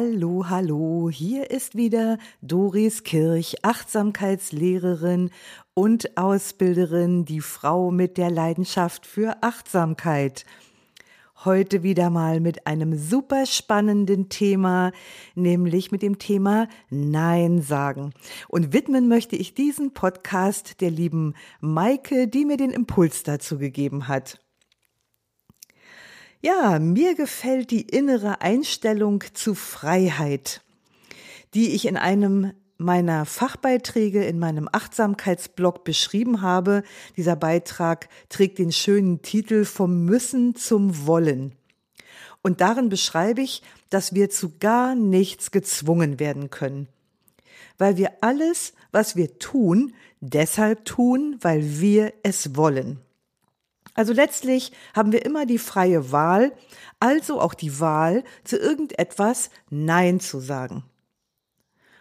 Hallo, 0.00 0.44
hallo. 0.48 1.10
Hier 1.10 1.50
ist 1.50 1.74
wieder 1.74 2.18
Doris 2.40 3.02
Kirch, 3.02 3.56
Achtsamkeitslehrerin 3.64 5.30
und 5.74 6.16
Ausbilderin, 6.16 7.24
die 7.24 7.40
Frau 7.40 7.90
mit 7.90 8.16
der 8.16 8.30
Leidenschaft 8.30 9.06
für 9.06 9.42
Achtsamkeit. 9.42 10.44
Heute 11.44 11.82
wieder 11.82 12.10
mal 12.10 12.38
mit 12.38 12.64
einem 12.64 12.96
super 12.96 13.44
spannenden 13.44 14.28
Thema, 14.28 14.92
nämlich 15.34 15.90
mit 15.90 16.02
dem 16.02 16.20
Thema 16.20 16.68
Nein 16.90 17.60
sagen. 17.60 18.12
Und 18.46 18.72
widmen 18.72 19.08
möchte 19.08 19.34
ich 19.34 19.54
diesen 19.54 19.94
Podcast 19.94 20.80
der 20.80 20.92
lieben 20.92 21.34
Maike, 21.60 22.28
die 22.28 22.44
mir 22.44 22.56
den 22.56 22.70
Impuls 22.70 23.24
dazu 23.24 23.58
gegeben 23.58 24.06
hat. 24.06 24.38
Ja, 26.40 26.78
mir 26.78 27.16
gefällt 27.16 27.72
die 27.72 27.82
innere 27.82 28.40
Einstellung 28.40 29.24
zu 29.34 29.56
Freiheit, 29.56 30.62
die 31.52 31.74
ich 31.74 31.84
in 31.86 31.96
einem 31.96 32.52
meiner 32.76 33.26
Fachbeiträge 33.26 34.24
in 34.24 34.38
meinem 34.38 34.68
Achtsamkeitsblog 34.70 35.82
beschrieben 35.82 36.40
habe. 36.40 36.84
Dieser 37.16 37.34
Beitrag 37.34 38.08
trägt 38.28 38.60
den 38.60 38.70
schönen 38.70 39.20
Titel 39.20 39.64
Vom 39.64 40.04
Müssen 40.04 40.54
zum 40.54 41.08
Wollen. 41.08 41.56
Und 42.40 42.60
darin 42.60 42.88
beschreibe 42.88 43.40
ich, 43.40 43.62
dass 43.90 44.14
wir 44.14 44.30
zu 44.30 44.52
gar 44.60 44.94
nichts 44.94 45.50
gezwungen 45.50 46.20
werden 46.20 46.50
können. 46.50 46.86
Weil 47.78 47.96
wir 47.96 48.12
alles, 48.20 48.74
was 48.92 49.16
wir 49.16 49.40
tun, 49.40 49.92
deshalb 50.20 50.84
tun, 50.84 51.36
weil 51.40 51.80
wir 51.80 52.12
es 52.22 52.54
wollen. 52.54 53.00
Also 53.98 54.12
letztlich 54.12 54.70
haben 54.94 55.10
wir 55.10 55.26
immer 55.26 55.44
die 55.44 55.58
freie 55.58 56.12
Wahl, 56.12 56.52
also 57.00 57.40
auch 57.40 57.52
die 57.52 57.80
Wahl, 57.80 58.22
zu 58.44 58.56
irgendetwas 58.56 59.50
Nein 59.70 60.20
zu 60.20 60.38
sagen. 60.38 60.84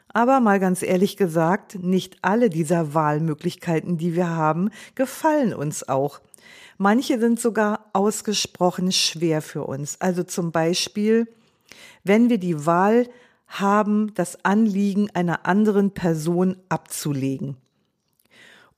Aber 0.09 0.39
mal 0.39 0.59
ganz 0.59 0.83
ehrlich 0.83 1.17
gesagt, 1.17 1.73
nicht 1.81 2.19
alle 2.21 2.51
dieser 2.51 2.93
Wahlmöglichkeiten, 2.93 3.97
die 3.97 4.15
wir 4.15 4.29
haben, 4.29 4.69
gefallen 4.93 5.55
uns 5.55 5.89
auch. 5.89 6.21
Manche 6.77 7.19
sind 7.19 7.39
sogar 7.39 7.89
ausgesprochen 7.93 8.91
schwer 8.91 9.41
für 9.41 9.63
uns. 9.63 9.99
Also 9.99 10.21
zum 10.21 10.51
Beispiel, 10.51 11.27
wenn 12.03 12.29
wir 12.29 12.37
die 12.37 12.67
Wahl 12.67 13.09
haben, 13.47 14.13
das 14.13 14.45
Anliegen 14.45 15.09
einer 15.15 15.47
anderen 15.47 15.95
Person 15.95 16.57
abzulegen. 16.69 17.57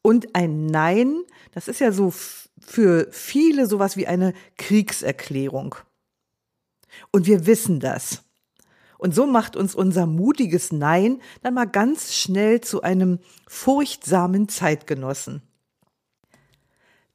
Und 0.02 0.36
ein 0.38 0.68
Nein, 0.68 1.24
das 1.52 1.68
ist 1.68 1.82
ja 1.82 1.92
so 1.92 2.14
für 2.62 3.08
viele 3.12 3.68
sowas 3.68 3.98
wie 3.98 4.08
eine 4.08 4.34
Kriegserklärung. 4.58 5.76
Und 7.12 7.26
wir 7.28 7.46
wissen 7.46 7.80
das. 7.80 8.24
Und 8.98 9.16
so 9.16 9.26
macht 9.26 9.56
uns 9.56 9.76
unser 9.76 10.06
mutiges 10.06 10.72
Nein 10.72 11.22
dann 11.42 11.54
mal 11.54 11.66
ganz 11.66 12.14
schnell 12.14 12.62
zu 12.62 12.82
einem 12.82 13.20
furchtsamen 13.48 14.50
Zeitgenossen. 14.50 15.42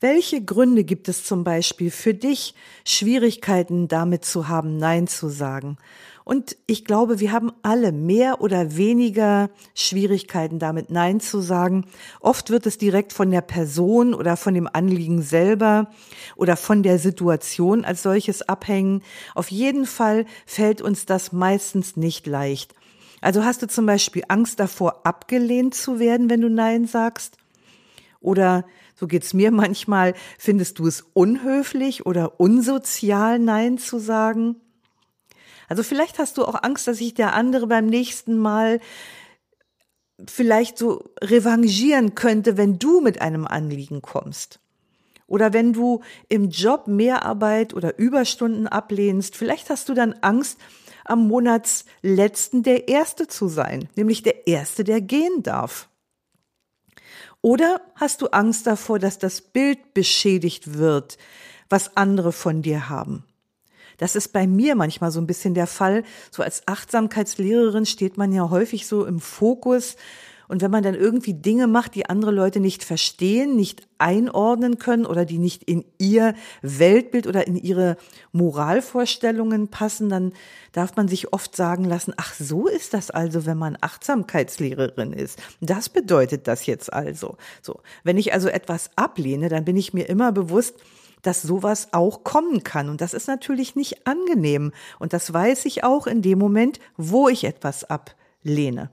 Welche 0.04 0.44
Gründe 0.44 0.84
gibt 0.84 1.08
es 1.08 1.24
zum 1.24 1.44
Beispiel 1.44 1.90
für 1.90 2.12
dich, 2.12 2.54
Schwierigkeiten 2.84 3.88
damit 3.88 4.26
zu 4.26 4.48
haben, 4.48 4.76
Nein 4.76 5.06
zu 5.06 5.30
sagen? 5.30 5.78
Und 6.24 6.58
ich 6.66 6.84
glaube, 6.84 7.20
wir 7.20 7.32
haben 7.32 7.52
alle 7.62 7.90
mehr 7.90 8.42
oder 8.42 8.76
weniger 8.76 9.48
Schwierigkeiten 9.74 10.58
damit, 10.58 10.90
Nein 10.90 11.20
zu 11.20 11.40
sagen. 11.40 11.86
Oft 12.20 12.50
wird 12.50 12.66
es 12.66 12.76
direkt 12.76 13.14
von 13.14 13.30
der 13.30 13.40
Person 13.40 14.12
oder 14.12 14.36
von 14.36 14.52
dem 14.52 14.68
Anliegen 14.70 15.22
selber 15.22 15.88
oder 16.36 16.58
von 16.58 16.82
der 16.82 16.98
Situation 16.98 17.86
als 17.86 18.02
solches 18.02 18.42
abhängen. 18.42 19.00
Auf 19.34 19.50
jeden 19.50 19.86
Fall 19.86 20.26
fällt 20.44 20.82
uns 20.82 21.06
das 21.06 21.32
meistens 21.32 21.96
nicht 21.96 22.26
leicht. 22.26 22.74
Also 23.22 23.42
hast 23.42 23.62
du 23.62 23.68
zum 23.68 23.86
Beispiel 23.86 24.24
Angst 24.28 24.60
davor, 24.60 25.06
abgelehnt 25.06 25.74
zu 25.74 25.98
werden, 25.98 26.28
wenn 26.28 26.42
du 26.42 26.50
Nein 26.50 26.86
sagst? 26.86 27.38
Oder 28.20 28.64
so 28.94 29.06
geht's 29.06 29.34
mir 29.34 29.50
manchmal, 29.50 30.14
findest 30.38 30.78
du 30.78 30.86
es 30.86 31.04
unhöflich 31.12 32.06
oder 32.06 32.40
unsozial, 32.40 33.38
Nein 33.38 33.78
zu 33.78 33.98
sagen? 33.98 34.56
Also 35.68 35.82
vielleicht 35.82 36.18
hast 36.18 36.38
du 36.38 36.44
auch 36.44 36.62
Angst, 36.62 36.86
dass 36.86 36.98
sich 36.98 37.14
der 37.14 37.34
andere 37.34 37.66
beim 37.66 37.86
nächsten 37.86 38.36
Mal 38.38 38.80
vielleicht 40.28 40.78
so 40.78 41.10
revanchieren 41.20 42.14
könnte, 42.14 42.56
wenn 42.56 42.78
du 42.78 43.00
mit 43.00 43.20
einem 43.20 43.46
Anliegen 43.46 44.02
kommst. 44.02 44.60
Oder 45.26 45.52
wenn 45.52 45.72
du 45.72 46.02
im 46.28 46.50
Job 46.50 46.86
Mehrarbeit 46.86 47.74
oder 47.74 47.98
Überstunden 47.98 48.68
ablehnst, 48.68 49.36
vielleicht 49.36 49.70
hast 49.70 49.88
du 49.88 49.94
dann 49.94 50.14
Angst, 50.20 50.58
am 51.04 51.28
Monatsletzten 51.28 52.62
der 52.62 52.88
Erste 52.88 53.26
zu 53.26 53.48
sein, 53.48 53.88
nämlich 53.94 54.22
der 54.22 54.46
Erste, 54.46 54.84
der 54.84 55.00
gehen 55.00 55.42
darf. 55.42 55.88
Oder 57.44 57.82
hast 57.94 58.22
du 58.22 58.28
Angst 58.28 58.66
davor, 58.66 58.98
dass 58.98 59.18
das 59.18 59.42
Bild 59.42 59.92
beschädigt 59.92 60.78
wird, 60.78 61.18
was 61.68 61.94
andere 61.94 62.32
von 62.32 62.62
dir 62.62 62.88
haben? 62.88 63.22
Das 63.98 64.16
ist 64.16 64.28
bei 64.28 64.46
mir 64.46 64.74
manchmal 64.74 65.10
so 65.10 65.20
ein 65.20 65.26
bisschen 65.26 65.52
der 65.52 65.66
Fall. 65.66 66.04
So 66.30 66.42
als 66.42 66.66
Achtsamkeitslehrerin 66.66 67.84
steht 67.84 68.16
man 68.16 68.32
ja 68.32 68.48
häufig 68.48 68.86
so 68.86 69.04
im 69.04 69.20
Fokus. 69.20 69.96
Und 70.48 70.62
wenn 70.62 70.70
man 70.70 70.82
dann 70.82 70.94
irgendwie 70.94 71.34
Dinge 71.34 71.66
macht, 71.66 71.94
die 71.94 72.06
andere 72.06 72.30
Leute 72.30 72.60
nicht 72.60 72.84
verstehen, 72.84 73.56
nicht 73.56 73.86
einordnen 73.98 74.78
können 74.78 75.06
oder 75.06 75.24
die 75.24 75.38
nicht 75.38 75.62
in 75.64 75.84
ihr 75.98 76.34
Weltbild 76.62 77.26
oder 77.26 77.46
in 77.46 77.56
ihre 77.56 77.96
Moralvorstellungen 78.32 79.68
passen, 79.68 80.08
dann 80.08 80.32
darf 80.72 80.96
man 80.96 81.08
sich 81.08 81.32
oft 81.32 81.56
sagen 81.56 81.84
lassen, 81.84 82.12
ach 82.16 82.34
so 82.34 82.66
ist 82.66 82.94
das 82.94 83.10
also, 83.10 83.46
wenn 83.46 83.58
man 83.58 83.78
Achtsamkeitslehrerin 83.80 85.12
ist. 85.12 85.40
Das 85.60 85.88
bedeutet 85.88 86.46
das 86.48 86.66
jetzt 86.66 86.92
also. 86.92 87.36
So. 87.62 87.80
Wenn 88.02 88.18
ich 88.18 88.32
also 88.32 88.48
etwas 88.48 88.90
ablehne, 88.96 89.48
dann 89.48 89.64
bin 89.64 89.76
ich 89.76 89.94
mir 89.94 90.08
immer 90.08 90.32
bewusst, 90.32 90.74
dass 91.24 91.42
sowas 91.42 91.88
auch 91.92 92.22
kommen 92.22 92.62
kann. 92.62 92.88
Und 92.88 93.00
das 93.00 93.14
ist 93.14 93.26
natürlich 93.26 93.76
nicht 93.76 94.06
angenehm. 94.06 94.72
Und 94.98 95.12
das 95.12 95.32
weiß 95.32 95.64
ich 95.64 95.82
auch 95.82 96.06
in 96.06 96.22
dem 96.22 96.38
Moment, 96.38 96.78
wo 96.96 97.28
ich 97.28 97.44
etwas 97.44 97.84
ablehne. 97.84 98.90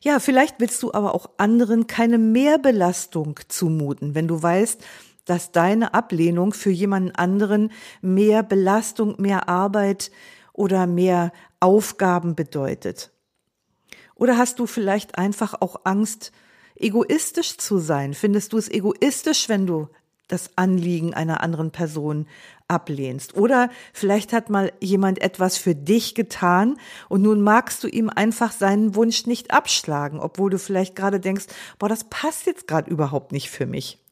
Ja, 0.00 0.20
vielleicht 0.20 0.60
willst 0.60 0.82
du 0.82 0.92
aber 0.92 1.14
auch 1.14 1.30
anderen 1.36 1.86
keine 1.86 2.18
Mehrbelastung 2.18 3.40
zumuten, 3.48 4.14
wenn 4.14 4.28
du 4.28 4.42
weißt, 4.42 4.84
dass 5.24 5.52
deine 5.52 5.94
Ablehnung 5.94 6.52
für 6.52 6.70
jemanden 6.70 7.10
anderen 7.14 7.72
mehr 8.00 8.42
Belastung, 8.42 9.16
mehr 9.18 9.48
Arbeit 9.48 10.10
oder 10.52 10.86
mehr 10.86 11.32
Aufgaben 11.60 12.34
bedeutet. 12.36 13.10
Oder 14.14 14.38
hast 14.38 14.58
du 14.58 14.66
vielleicht 14.66 15.18
einfach 15.18 15.54
auch 15.60 15.80
Angst, 15.84 16.32
egoistisch 16.76 17.58
zu 17.58 17.78
sein? 17.78 18.14
Findest 18.14 18.52
du 18.52 18.58
es 18.58 18.70
egoistisch, 18.70 19.48
wenn 19.48 19.66
du 19.66 19.88
das 20.28 20.50
Anliegen 20.56 21.14
einer 21.14 21.40
anderen 21.42 21.70
Person 21.70 22.26
ablehnst. 22.68 23.36
Oder 23.36 23.70
vielleicht 23.92 24.32
hat 24.32 24.50
mal 24.50 24.72
jemand 24.80 25.20
etwas 25.22 25.56
für 25.56 25.74
dich 25.74 26.14
getan 26.14 26.78
und 27.08 27.22
nun 27.22 27.40
magst 27.40 27.84
du 27.84 27.88
ihm 27.88 28.10
einfach 28.10 28.52
seinen 28.52 28.94
Wunsch 28.94 29.26
nicht 29.26 29.52
abschlagen, 29.52 30.18
obwohl 30.18 30.50
du 30.50 30.58
vielleicht 30.58 30.96
gerade 30.96 31.20
denkst, 31.20 31.46
boah, 31.78 31.88
das 31.88 32.04
passt 32.04 32.46
jetzt 32.46 32.66
gerade 32.66 32.90
überhaupt 32.90 33.32
nicht 33.32 33.50
für 33.50 33.66
mich. 33.66 34.02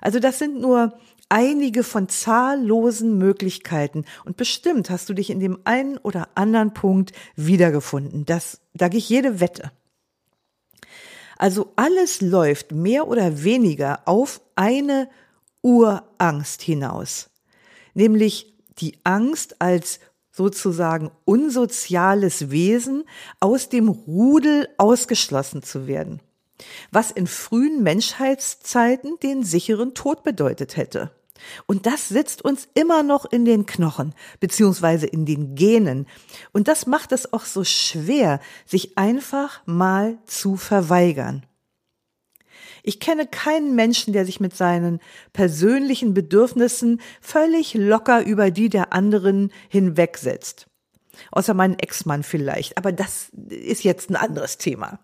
Also 0.00 0.18
das 0.18 0.38
sind 0.38 0.60
nur 0.60 0.98
einige 1.28 1.84
von 1.84 2.08
zahllosen 2.08 3.18
Möglichkeiten 3.18 4.04
und 4.24 4.36
bestimmt 4.36 4.90
hast 4.90 5.08
du 5.08 5.14
dich 5.14 5.30
in 5.30 5.40
dem 5.40 5.58
einen 5.64 5.98
oder 5.98 6.28
anderen 6.34 6.74
Punkt 6.74 7.12
wiedergefunden. 7.36 8.24
Das, 8.24 8.60
da 8.74 8.88
gehe 8.88 8.98
ich 8.98 9.08
jede 9.08 9.40
Wette. 9.40 9.72
Also 11.38 11.72
alles 11.76 12.20
läuft 12.20 12.72
mehr 12.72 13.08
oder 13.08 13.42
weniger 13.42 14.02
auf 14.06 14.42
eine 14.56 15.08
Urangst 15.62 16.62
hinaus, 16.62 17.30
nämlich 17.94 18.54
die 18.78 18.98
Angst 19.04 19.60
als 19.60 20.00
sozusagen 20.32 21.10
unsoziales 21.24 22.50
Wesen 22.50 23.04
aus 23.40 23.68
dem 23.68 23.88
Rudel 23.88 24.68
ausgeschlossen 24.78 25.62
zu 25.62 25.86
werden, 25.86 26.20
was 26.90 27.10
in 27.10 27.26
frühen 27.26 27.82
Menschheitszeiten 27.82 29.18
den 29.22 29.42
sicheren 29.44 29.94
Tod 29.94 30.22
bedeutet 30.22 30.76
hätte. 30.76 31.10
Und 31.66 31.86
das 31.86 32.08
sitzt 32.08 32.42
uns 32.42 32.68
immer 32.74 33.02
noch 33.02 33.24
in 33.24 33.44
den 33.44 33.66
Knochen, 33.66 34.14
beziehungsweise 34.40 35.06
in 35.06 35.24
den 35.24 35.54
Genen. 35.54 36.06
Und 36.52 36.68
das 36.68 36.86
macht 36.86 37.12
es 37.12 37.32
auch 37.32 37.44
so 37.44 37.64
schwer, 37.64 38.40
sich 38.66 38.98
einfach 38.98 39.66
mal 39.66 40.18
zu 40.26 40.56
verweigern. 40.56 41.46
Ich 42.82 43.00
kenne 43.00 43.26
keinen 43.26 43.74
Menschen, 43.74 44.12
der 44.12 44.24
sich 44.24 44.40
mit 44.40 44.56
seinen 44.56 45.00
persönlichen 45.32 46.14
Bedürfnissen 46.14 47.00
völlig 47.20 47.74
locker 47.74 48.24
über 48.24 48.50
die 48.50 48.68
der 48.68 48.92
anderen 48.92 49.52
hinwegsetzt. 49.68 50.66
Außer 51.32 51.54
meinen 51.54 51.78
Ex-Mann 51.78 52.22
vielleicht, 52.22 52.78
aber 52.78 52.92
das 52.92 53.30
ist 53.48 53.84
jetzt 53.84 54.10
ein 54.10 54.16
anderes 54.16 54.58
Thema. 54.58 55.00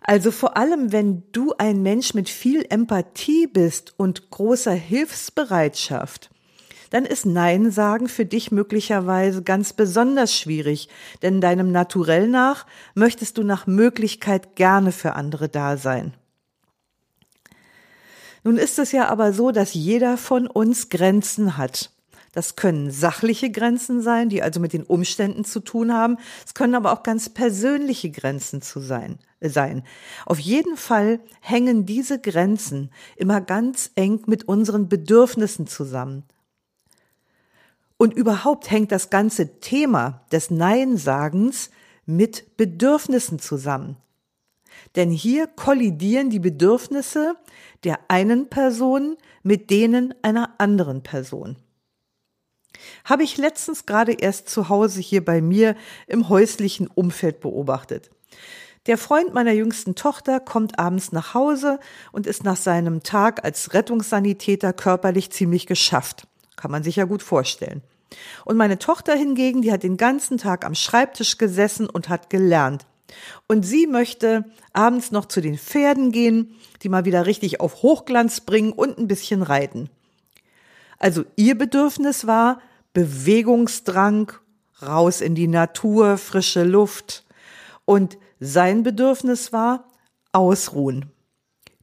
Also 0.00 0.32
vor 0.32 0.56
allem, 0.56 0.90
wenn 0.90 1.22
du 1.30 1.54
ein 1.58 1.82
Mensch 1.82 2.14
mit 2.14 2.28
viel 2.28 2.66
Empathie 2.68 3.46
bist 3.46 3.94
und 3.96 4.30
großer 4.30 4.72
Hilfsbereitschaft, 4.72 6.31
dann 6.92 7.06
ist 7.06 7.24
Nein 7.24 7.70
sagen 7.70 8.06
für 8.06 8.26
dich 8.26 8.52
möglicherweise 8.52 9.42
ganz 9.42 9.72
besonders 9.72 10.36
schwierig, 10.36 10.90
denn 11.22 11.40
deinem 11.40 11.72
Naturell 11.72 12.28
nach 12.28 12.66
möchtest 12.94 13.38
du 13.38 13.44
nach 13.44 13.66
Möglichkeit 13.66 14.56
gerne 14.56 14.92
für 14.92 15.14
andere 15.14 15.48
da 15.48 15.78
sein. 15.78 16.12
Nun 18.44 18.58
ist 18.58 18.78
es 18.78 18.92
ja 18.92 19.08
aber 19.08 19.32
so, 19.32 19.52
dass 19.52 19.72
jeder 19.72 20.18
von 20.18 20.46
uns 20.46 20.90
Grenzen 20.90 21.56
hat. 21.56 21.92
Das 22.32 22.56
können 22.56 22.90
sachliche 22.90 23.50
Grenzen 23.50 24.02
sein, 24.02 24.28
die 24.28 24.42
also 24.42 24.60
mit 24.60 24.74
den 24.74 24.84
Umständen 24.84 25.46
zu 25.46 25.60
tun 25.60 25.94
haben. 25.94 26.18
Es 26.44 26.52
können 26.52 26.74
aber 26.74 26.92
auch 26.92 27.02
ganz 27.02 27.30
persönliche 27.30 28.10
Grenzen 28.10 28.60
zu 28.60 28.80
sein, 28.80 29.18
äh, 29.40 29.48
sein. 29.48 29.82
Auf 30.26 30.38
jeden 30.38 30.76
Fall 30.76 31.20
hängen 31.40 31.86
diese 31.86 32.20
Grenzen 32.20 32.90
immer 33.16 33.40
ganz 33.40 33.92
eng 33.94 34.22
mit 34.26 34.44
unseren 34.44 34.88
Bedürfnissen 34.88 35.66
zusammen. 35.66 36.24
Und 38.02 38.14
überhaupt 38.14 38.68
hängt 38.68 38.90
das 38.90 39.10
ganze 39.10 39.60
Thema 39.60 40.24
des 40.32 40.50
Nein-Sagens 40.50 41.70
mit 42.04 42.56
Bedürfnissen 42.56 43.38
zusammen. 43.38 43.96
Denn 44.96 45.12
hier 45.12 45.46
kollidieren 45.46 46.28
die 46.28 46.40
Bedürfnisse 46.40 47.36
der 47.84 48.00
einen 48.08 48.48
Person 48.48 49.16
mit 49.44 49.70
denen 49.70 50.16
einer 50.22 50.58
anderen 50.58 51.04
Person. 51.04 51.54
Habe 53.04 53.22
ich 53.22 53.36
letztens 53.36 53.86
gerade 53.86 54.14
erst 54.14 54.48
zu 54.48 54.68
Hause 54.68 55.00
hier 55.00 55.24
bei 55.24 55.40
mir 55.40 55.76
im 56.08 56.28
häuslichen 56.28 56.88
Umfeld 56.88 57.38
beobachtet. 57.38 58.10
Der 58.86 58.98
Freund 58.98 59.32
meiner 59.32 59.52
jüngsten 59.52 59.94
Tochter 59.94 60.40
kommt 60.40 60.76
abends 60.76 61.12
nach 61.12 61.34
Hause 61.34 61.78
und 62.10 62.26
ist 62.26 62.42
nach 62.42 62.56
seinem 62.56 63.04
Tag 63.04 63.44
als 63.44 63.74
Rettungssanitäter 63.74 64.72
körperlich 64.72 65.30
ziemlich 65.30 65.68
geschafft. 65.68 66.26
Kann 66.56 66.72
man 66.72 66.82
sich 66.82 66.96
ja 66.96 67.04
gut 67.04 67.22
vorstellen. 67.22 67.82
Und 68.44 68.56
meine 68.56 68.78
Tochter 68.78 69.14
hingegen, 69.14 69.62
die 69.62 69.72
hat 69.72 69.82
den 69.82 69.96
ganzen 69.96 70.38
Tag 70.38 70.64
am 70.64 70.74
Schreibtisch 70.74 71.38
gesessen 71.38 71.88
und 71.88 72.08
hat 72.08 72.30
gelernt. 72.30 72.86
Und 73.46 73.64
sie 73.64 73.86
möchte 73.86 74.44
abends 74.72 75.10
noch 75.10 75.26
zu 75.26 75.40
den 75.40 75.58
Pferden 75.58 76.12
gehen, 76.12 76.54
die 76.82 76.88
mal 76.88 77.04
wieder 77.04 77.26
richtig 77.26 77.60
auf 77.60 77.82
Hochglanz 77.82 78.40
bringen 78.40 78.72
und 78.72 78.98
ein 78.98 79.08
bisschen 79.08 79.42
reiten. 79.42 79.90
Also 80.98 81.24
ihr 81.36 81.58
Bedürfnis 81.58 82.26
war, 82.26 82.60
Bewegungsdrang, 82.92 84.32
raus 84.82 85.20
in 85.20 85.34
die 85.34 85.48
Natur, 85.48 86.18
frische 86.18 86.64
Luft. 86.64 87.24
Und 87.84 88.18
sein 88.40 88.82
Bedürfnis 88.82 89.52
war 89.52 89.88
ausruhen, 90.32 91.10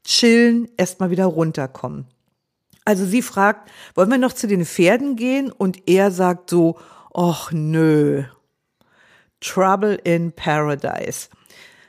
chillen, 0.04 0.70
erstmal 0.78 1.12
wieder 1.12 1.26
runterkommen. 1.26 2.08
Also 2.90 3.06
sie 3.06 3.22
fragt, 3.22 3.70
wollen 3.94 4.10
wir 4.10 4.18
noch 4.18 4.34
zu 4.34 4.48
den 4.48 4.66
Pferden 4.66 5.16
gehen? 5.16 5.52
Und 5.52 5.88
er 5.88 6.10
sagt 6.10 6.50
so, 6.50 6.80
ach 7.14 7.52
nö, 7.52 8.24
Trouble 9.42 9.94
in 9.94 10.32
Paradise. 10.32 11.30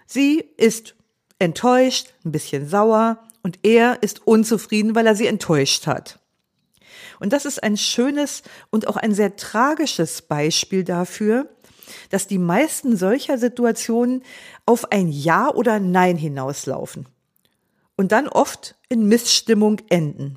Sie 0.05 0.45
ist 0.59 0.95
enttäuscht, 1.39 2.13
ein 2.23 2.33
bisschen 2.33 2.69
sauer 2.69 3.19
und 3.43 3.61
er 3.63 4.03
ist 4.03 4.27
unzufrieden, 4.27 4.95
weil 4.95 5.07
er 5.07 5.17
sie 5.17 5.27
enttäuscht 5.27 5.87
hat. 5.87 6.19
Und 7.19 7.33
das 7.33 7.47
ist 7.47 7.63
ein 7.63 7.79
schönes 7.79 8.43
und 8.69 8.87
auch 8.87 8.99
ein 8.99 9.15
sehr 9.15 9.37
tragisches 9.37 10.21
Beispiel 10.21 10.85
dafür, 10.85 11.49
dass 12.11 12.27
die 12.27 12.37
meisten 12.37 12.99
solcher 12.99 13.39
Situationen 13.39 14.23
auf 14.67 14.93
ein 14.93 15.09
Ja 15.09 15.49
oder 15.49 15.81
Nein 15.81 16.19
hinauslaufen 16.19 17.09
und 17.97 18.13
dann 18.13 18.29
oft 18.29 18.77
in 18.91 19.09
Missstimmung 19.09 19.81
enden. 19.89 20.37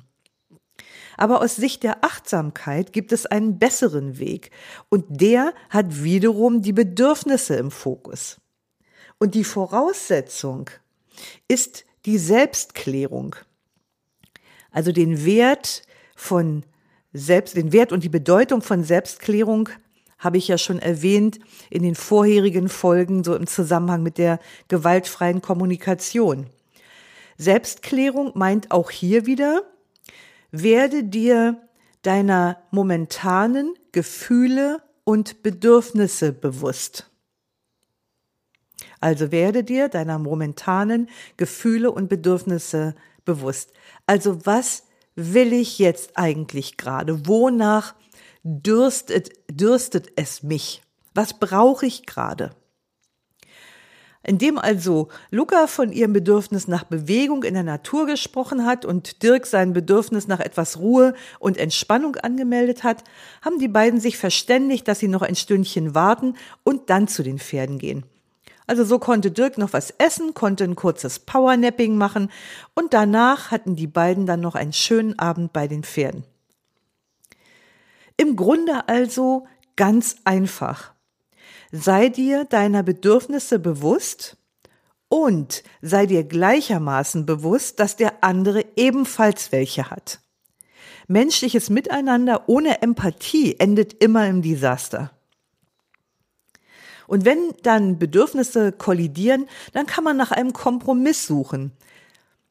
Aber 1.16 1.40
aus 1.40 1.56
Sicht 1.56 1.82
der 1.82 2.04
Achtsamkeit 2.04 2.92
gibt 2.92 3.12
es 3.12 3.26
einen 3.26 3.58
besseren 3.58 4.18
Weg 4.18 4.50
und 4.88 5.04
der 5.08 5.52
hat 5.70 6.02
wiederum 6.02 6.62
die 6.62 6.72
Bedürfnisse 6.72 7.56
im 7.56 7.70
Fokus. 7.70 8.38
Und 9.18 9.34
die 9.34 9.44
Voraussetzung 9.44 10.70
ist 11.48 11.84
die 12.04 12.18
Selbstklärung. 12.18 13.36
Also 14.70 14.92
den 14.92 15.24
Wert 15.24 15.82
von 16.16 16.64
selbst, 17.12 17.56
den 17.56 17.72
Wert 17.72 17.92
und 17.92 18.02
die 18.02 18.08
Bedeutung 18.08 18.60
von 18.60 18.82
Selbstklärung 18.82 19.68
habe 20.18 20.38
ich 20.38 20.48
ja 20.48 20.58
schon 20.58 20.78
erwähnt 20.78 21.38
in 21.70 21.82
den 21.82 21.94
vorherigen 21.94 22.68
Folgen, 22.68 23.24
so 23.24 23.36
im 23.36 23.46
Zusammenhang 23.46 24.02
mit 24.02 24.18
der 24.18 24.40
gewaltfreien 24.68 25.42
Kommunikation. 25.42 26.46
Selbstklärung 27.36 28.32
meint 28.34 28.70
auch 28.70 28.90
hier 28.90 29.26
wieder, 29.26 29.62
werde 30.62 31.02
dir 31.02 31.60
deiner 32.02 32.62
momentanen 32.70 33.74
Gefühle 33.90 34.82
und 35.02 35.42
Bedürfnisse 35.42 36.32
bewusst. 36.32 37.10
Also 39.00 39.32
werde 39.32 39.64
dir 39.64 39.88
deiner 39.88 40.18
momentanen 40.18 41.08
Gefühle 41.36 41.90
und 41.90 42.08
Bedürfnisse 42.08 42.94
bewusst. 43.24 43.72
Also 44.06 44.46
was 44.46 44.84
will 45.16 45.52
ich 45.52 45.78
jetzt 45.80 46.16
eigentlich 46.16 46.76
gerade? 46.76 47.26
Wonach 47.26 47.94
dürstet, 48.44 49.30
dürstet 49.50 50.12
es 50.16 50.44
mich? 50.44 50.82
Was 51.14 51.38
brauche 51.38 51.86
ich 51.86 52.06
gerade? 52.06 52.54
Indem 54.26 54.58
also 54.58 55.08
Luca 55.30 55.66
von 55.66 55.92
ihrem 55.92 56.14
Bedürfnis 56.14 56.66
nach 56.66 56.84
Bewegung 56.84 57.44
in 57.44 57.54
der 57.54 57.62
Natur 57.62 58.06
gesprochen 58.06 58.64
hat 58.64 58.86
und 58.86 59.22
Dirk 59.22 59.46
sein 59.46 59.74
Bedürfnis 59.74 60.26
nach 60.26 60.40
etwas 60.40 60.78
Ruhe 60.78 61.12
und 61.38 61.58
Entspannung 61.58 62.16
angemeldet 62.16 62.84
hat, 62.84 63.04
haben 63.42 63.58
die 63.58 63.68
beiden 63.68 64.00
sich 64.00 64.16
verständigt, 64.16 64.88
dass 64.88 64.98
sie 64.98 65.08
noch 65.08 65.20
ein 65.20 65.36
Stündchen 65.36 65.94
warten 65.94 66.36
und 66.62 66.88
dann 66.88 67.06
zu 67.06 67.22
den 67.22 67.38
Pferden 67.38 67.78
gehen. 67.78 68.04
Also 68.66 68.84
so 68.84 68.98
konnte 68.98 69.30
Dirk 69.30 69.58
noch 69.58 69.74
was 69.74 69.90
essen, 69.98 70.32
konnte 70.32 70.64
ein 70.64 70.74
kurzes 70.74 71.18
Powernapping 71.18 71.96
machen 71.96 72.30
und 72.74 72.94
danach 72.94 73.50
hatten 73.50 73.76
die 73.76 73.86
beiden 73.86 74.24
dann 74.24 74.40
noch 74.40 74.54
einen 74.54 74.72
schönen 74.72 75.18
Abend 75.18 75.52
bei 75.52 75.68
den 75.68 75.82
Pferden. 75.84 76.24
Im 78.16 78.36
Grunde 78.36 78.88
also 78.88 79.46
ganz 79.76 80.16
einfach. 80.24 80.93
Sei 81.76 82.08
dir 82.08 82.44
deiner 82.44 82.84
Bedürfnisse 82.84 83.58
bewusst 83.58 84.36
und 85.08 85.64
sei 85.82 86.06
dir 86.06 86.22
gleichermaßen 86.22 87.26
bewusst, 87.26 87.80
dass 87.80 87.96
der 87.96 88.22
andere 88.22 88.64
ebenfalls 88.76 89.50
welche 89.50 89.90
hat. 89.90 90.20
Menschliches 91.08 91.70
Miteinander 91.70 92.48
ohne 92.48 92.80
Empathie 92.80 93.58
endet 93.58 93.94
immer 93.94 94.28
im 94.28 94.40
Desaster. 94.40 95.10
Und 97.08 97.24
wenn 97.24 97.52
dann 97.64 97.98
Bedürfnisse 97.98 98.70
kollidieren, 98.70 99.48
dann 99.72 99.86
kann 99.86 100.04
man 100.04 100.16
nach 100.16 100.30
einem 100.30 100.52
Kompromiss 100.52 101.26
suchen, 101.26 101.72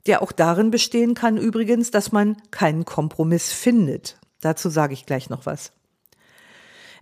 der 0.05 0.21
auch 0.21 0.33
darin 0.33 0.69
bestehen 0.69 1.13
kann 1.13 1.37
übrigens, 1.37 1.91
dass 1.91 2.11
man 2.11 2.35
keinen 2.51 2.83
Kompromiss 2.83 3.53
findet. 3.53 4.19
Dazu 4.41 4.67
sage 4.67 4.91
ich 4.91 5.05
gleich 5.05 5.29
noch 5.29 5.45
was. 5.45 5.71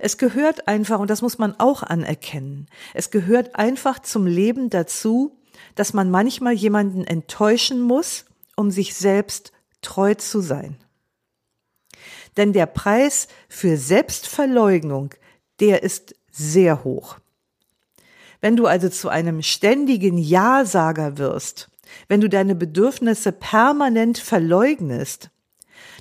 Es 0.03 0.17
gehört 0.17 0.67
einfach, 0.67 1.00
und 1.00 1.12
das 1.12 1.22
muss 1.22 1.38
man 1.38 1.60
auch 1.60 1.84
anerkennen, 1.84 2.65
es 2.96 3.12
gehört 3.12 3.55
einfach 3.55 4.00
zum 4.00 4.25
Leben 4.25 4.72
dazu, 4.72 5.38
dass 5.75 5.93
man 5.93 6.10
manchmal 6.10 6.53
jemanden 6.53 7.03
enttäuschen 7.03 7.81
muss, 7.81 8.25
um 8.55 8.72
sich 8.72 8.96
selbst 8.96 9.51
treu 9.81 10.15
zu 10.15 10.41
sein. 10.41 10.75
Denn 12.36 12.51
der 12.51 12.65
Preis 12.65 13.27
für 13.48 13.77
Selbstverleugnung, 13.77 15.13
der 15.60 15.84
ist 15.84 16.15
sehr 16.31 16.84
hoch. 16.84 17.17
Wenn 18.39 18.55
du 18.55 18.65
also 18.65 18.89
zu 18.89 19.10
einem 19.10 19.43
ständigen 19.43 20.17
Ja-Sager 20.17 21.20
wirst, 21.20 21.70
wenn 22.08 22.22
du 22.22 22.27
deine 22.27 22.55
Bedürfnisse 22.55 23.31
permanent 23.31 24.17
verleugnest, 24.17 25.29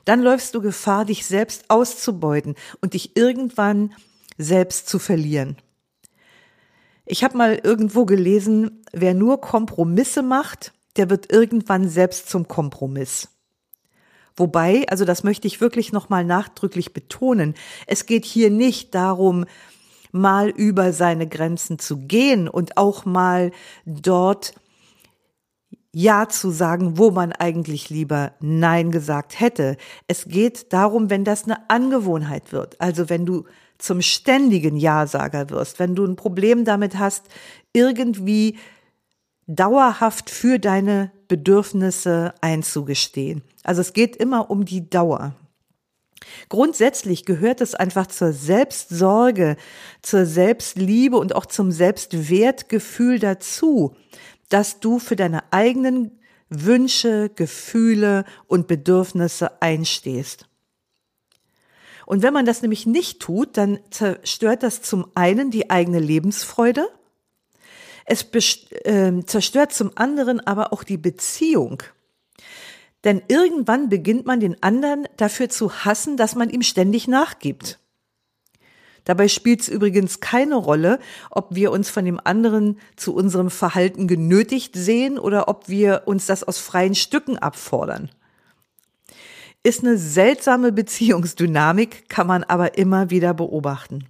dann 0.04 0.23
läufst 0.23 0.54
du 0.54 0.61
Gefahr, 0.61 1.04
dich 1.04 1.26
selbst 1.26 1.64
auszubeuten 1.69 2.54
und 2.80 2.95
dich 2.95 3.16
irgendwann 3.16 3.92
selbst 4.38 4.88
zu 4.88 4.99
verlieren. 4.99 5.57
Ich 7.07 7.25
habe 7.25 7.37
mal 7.37 7.61
irgendwo 7.62 8.04
gelesen, 8.04 8.85
wer 8.92 9.14
nur 9.14 9.40
Kompromisse 9.40 10.23
macht, 10.23 10.73
der 10.97 11.11
wird 11.11 11.33
irgendwann 11.33 11.88
selbst 11.88 12.28
zum 12.28 12.47
Kompromiss. 12.49 13.28
Wobei, 14.37 14.87
also 14.88 15.04
das 15.04 15.25
möchte 15.25 15.47
ich 15.47 15.61
wirklich 15.61 15.92
nochmal 15.92 16.25
nachdrücklich 16.25 16.92
betonen, 16.92 17.54
es 17.87 18.07
geht 18.07 18.25
hier 18.25 18.50
nicht 18.50 18.95
darum, 18.95 19.45
mal 20.12 20.49
über 20.49 20.92
seine 20.92 21.28
Grenzen 21.28 21.78
zu 21.78 21.99
gehen 21.99 22.49
und 22.49 22.76
auch 22.76 23.04
mal 23.04 23.52
dort 23.85 24.54
ja 25.92 26.28
zu 26.28 26.50
sagen, 26.50 26.99
wo 26.99 27.11
man 27.11 27.32
eigentlich 27.32 27.90
lieber 27.90 28.32
Nein 28.40 28.90
gesagt 28.90 29.40
hätte. 29.40 29.76
Es 30.06 30.26
geht 30.26 30.73
darum, 30.73 31.11
wenn 31.11 31.25
das 31.25 31.44
eine 31.44 31.68
Angewohnheit 31.68 32.52
wird, 32.52 32.80
also 32.80 33.09
wenn 33.09 33.26
du 33.26 33.44
zum 33.78 34.02
ständigen 34.02 34.76
Ja-Sager 34.76 35.50
wirst, 35.50 35.78
wenn 35.78 35.94
du 35.94 36.04
ein 36.04 36.16
Problem 36.16 36.64
damit 36.64 36.99
hast, 36.99 37.26
irgendwie 37.73 38.59
dauerhaft 39.47 40.30
für 40.30 40.59
deine 40.59 41.11
Bedürfnisse 41.28 42.35
einzugestehen. 42.40 43.42
Also 43.64 43.80
es 43.80 43.92
geht 43.92 44.16
immer 44.16 44.50
um 44.50 44.64
die 44.64 44.88
Dauer. 44.88 45.35
Grundsätzlich 46.49 47.25
gehört 47.25 47.61
es 47.61 47.75
einfach 47.75 48.06
zur 48.06 48.32
Selbstsorge, 48.32 49.56
zur 50.02 50.26
Selbstliebe 50.26 51.16
und 51.16 51.35
auch 51.35 51.47
zum 51.47 51.73
Selbstwertgefühl 51.73 53.18
dazu, 53.18 53.97
dass 54.50 54.80
du 54.80 54.99
für 54.99 55.16
deine 55.16 55.50
eigenen 55.52 56.21
Wünsche, 56.50 57.30
Gefühle 57.35 58.25
und 58.47 58.66
Bedürfnisse 58.66 59.62
einstehst. 59.62 60.47
Und 62.04 62.23
wenn 62.23 62.35
man 62.35 62.45
das 62.45 62.61
nämlich 62.61 62.87
nicht 62.87 63.21
tut, 63.21 63.57
dann 63.57 63.78
zerstört 63.90 64.62
das 64.62 64.83
zum 64.83 65.07
einen 65.14 65.50
die 65.50 65.71
eigene 65.71 66.00
Lebensfreude, 66.00 66.88
es 68.04 68.26
äh, 68.33 69.23
zerstört 69.25 69.73
zum 69.73 69.92
anderen 69.95 70.40
aber 70.40 70.73
auch 70.73 70.83
die 70.83 70.97
Beziehung. 70.97 71.85
Denn 73.04 73.23
irgendwann 73.28 73.88
beginnt 73.88 74.26
man 74.26 74.40
den 74.40 74.61
anderen 74.62 75.07
dafür 75.16 75.49
zu 75.49 75.85
hassen, 75.85 76.16
dass 76.16 76.35
man 76.35 76.50
ihm 76.50 76.62
ständig 76.62 77.07
nachgibt. 77.07 77.78
Dabei 79.04 79.28
spielt 79.28 79.62
es 79.62 79.69
übrigens 79.69 80.21
keine 80.21 80.57
Rolle, 80.57 80.99
ob 81.30 81.54
wir 81.54 81.73
uns 81.73 81.90
von 81.90 82.04
dem 82.04 82.21
anderen 82.23 82.78
zu 82.97 83.14
unserem 83.14 83.50
Verhalten 83.50 84.07
genötigt 84.07 84.75
sehen 84.76 85.19
oder 85.19 85.49
ob 85.49 85.69
wir 85.69 86.02
uns 86.07 86.26
das 86.26 86.42
aus 86.45 86.59
freien 86.59 86.95
Stücken 86.95 87.38
abfordern. 87.38 88.11
Ist 89.62 89.85
eine 89.85 89.99
seltsame 89.99 90.73
Beziehungsdynamik, 90.73 92.09
kann 92.09 92.26
man 92.26 92.45
aber 92.45 92.78
immer 92.78 93.11
wieder 93.11 93.35
beobachten. 93.35 94.07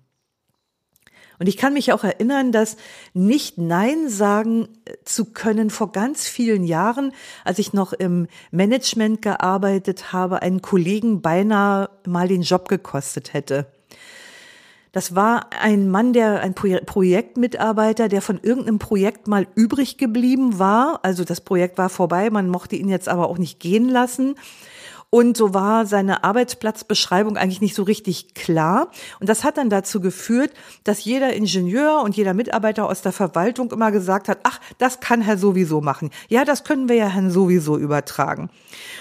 Und 1.40 1.48
ich 1.48 1.56
kann 1.56 1.72
mich 1.72 1.90
auch 1.92 2.04
erinnern, 2.04 2.52
dass 2.52 2.76
nicht 3.14 3.56
Nein 3.56 4.10
sagen 4.10 4.68
äh, 4.84 4.96
zu 5.04 5.24
können 5.24 5.70
vor 5.70 5.90
ganz 5.90 6.28
vielen 6.28 6.64
Jahren, 6.64 7.12
als 7.44 7.58
ich 7.58 7.72
noch 7.72 7.94
im 7.94 8.28
Management 8.50 9.22
gearbeitet 9.22 10.12
habe, 10.12 10.42
einen 10.42 10.60
Kollegen 10.60 11.22
beinahe 11.22 11.88
mal 12.06 12.28
den 12.28 12.42
Job 12.42 12.68
gekostet 12.68 13.32
hätte. 13.32 13.66
Das 14.92 15.14
war 15.14 15.50
ein 15.60 15.88
Mann, 15.88 16.12
der 16.12 16.40
ein 16.40 16.54
Projektmitarbeiter, 16.54 18.08
der 18.08 18.22
von 18.22 18.40
irgendeinem 18.42 18.80
Projekt 18.80 19.28
mal 19.28 19.46
übrig 19.54 19.98
geblieben 19.98 20.58
war. 20.58 21.00
Also 21.02 21.24
das 21.24 21.40
Projekt 21.40 21.78
war 21.78 21.88
vorbei, 21.88 22.28
man 22.30 22.48
mochte 22.48 22.74
ihn 22.74 22.88
jetzt 22.88 23.08
aber 23.08 23.28
auch 23.28 23.38
nicht 23.38 23.60
gehen 23.60 23.88
lassen. 23.88 24.34
Und 25.12 25.36
so 25.36 25.52
war 25.52 25.86
seine 25.86 26.22
Arbeitsplatzbeschreibung 26.22 27.36
eigentlich 27.36 27.60
nicht 27.60 27.74
so 27.74 27.82
richtig 27.82 28.34
klar. 28.34 28.92
Und 29.18 29.28
das 29.28 29.42
hat 29.42 29.56
dann 29.56 29.68
dazu 29.68 30.00
geführt, 30.00 30.52
dass 30.84 31.04
jeder 31.04 31.32
Ingenieur 31.32 32.02
und 32.02 32.16
jeder 32.16 32.32
Mitarbeiter 32.32 32.88
aus 32.88 33.02
der 33.02 33.10
Verwaltung 33.10 33.72
immer 33.72 33.90
gesagt 33.90 34.28
hat, 34.28 34.38
ach, 34.44 34.60
das 34.78 35.00
kann 35.00 35.20
Herr 35.20 35.36
sowieso 35.36 35.80
machen. 35.80 36.10
Ja, 36.28 36.44
das 36.44 36.62
können 36.62 36.88
wir 36.88 36.94
ja 36.94 37.08
Herrn 37.08 37.32
sowieso 37.32 37.76
übertragen. 37.76 38.50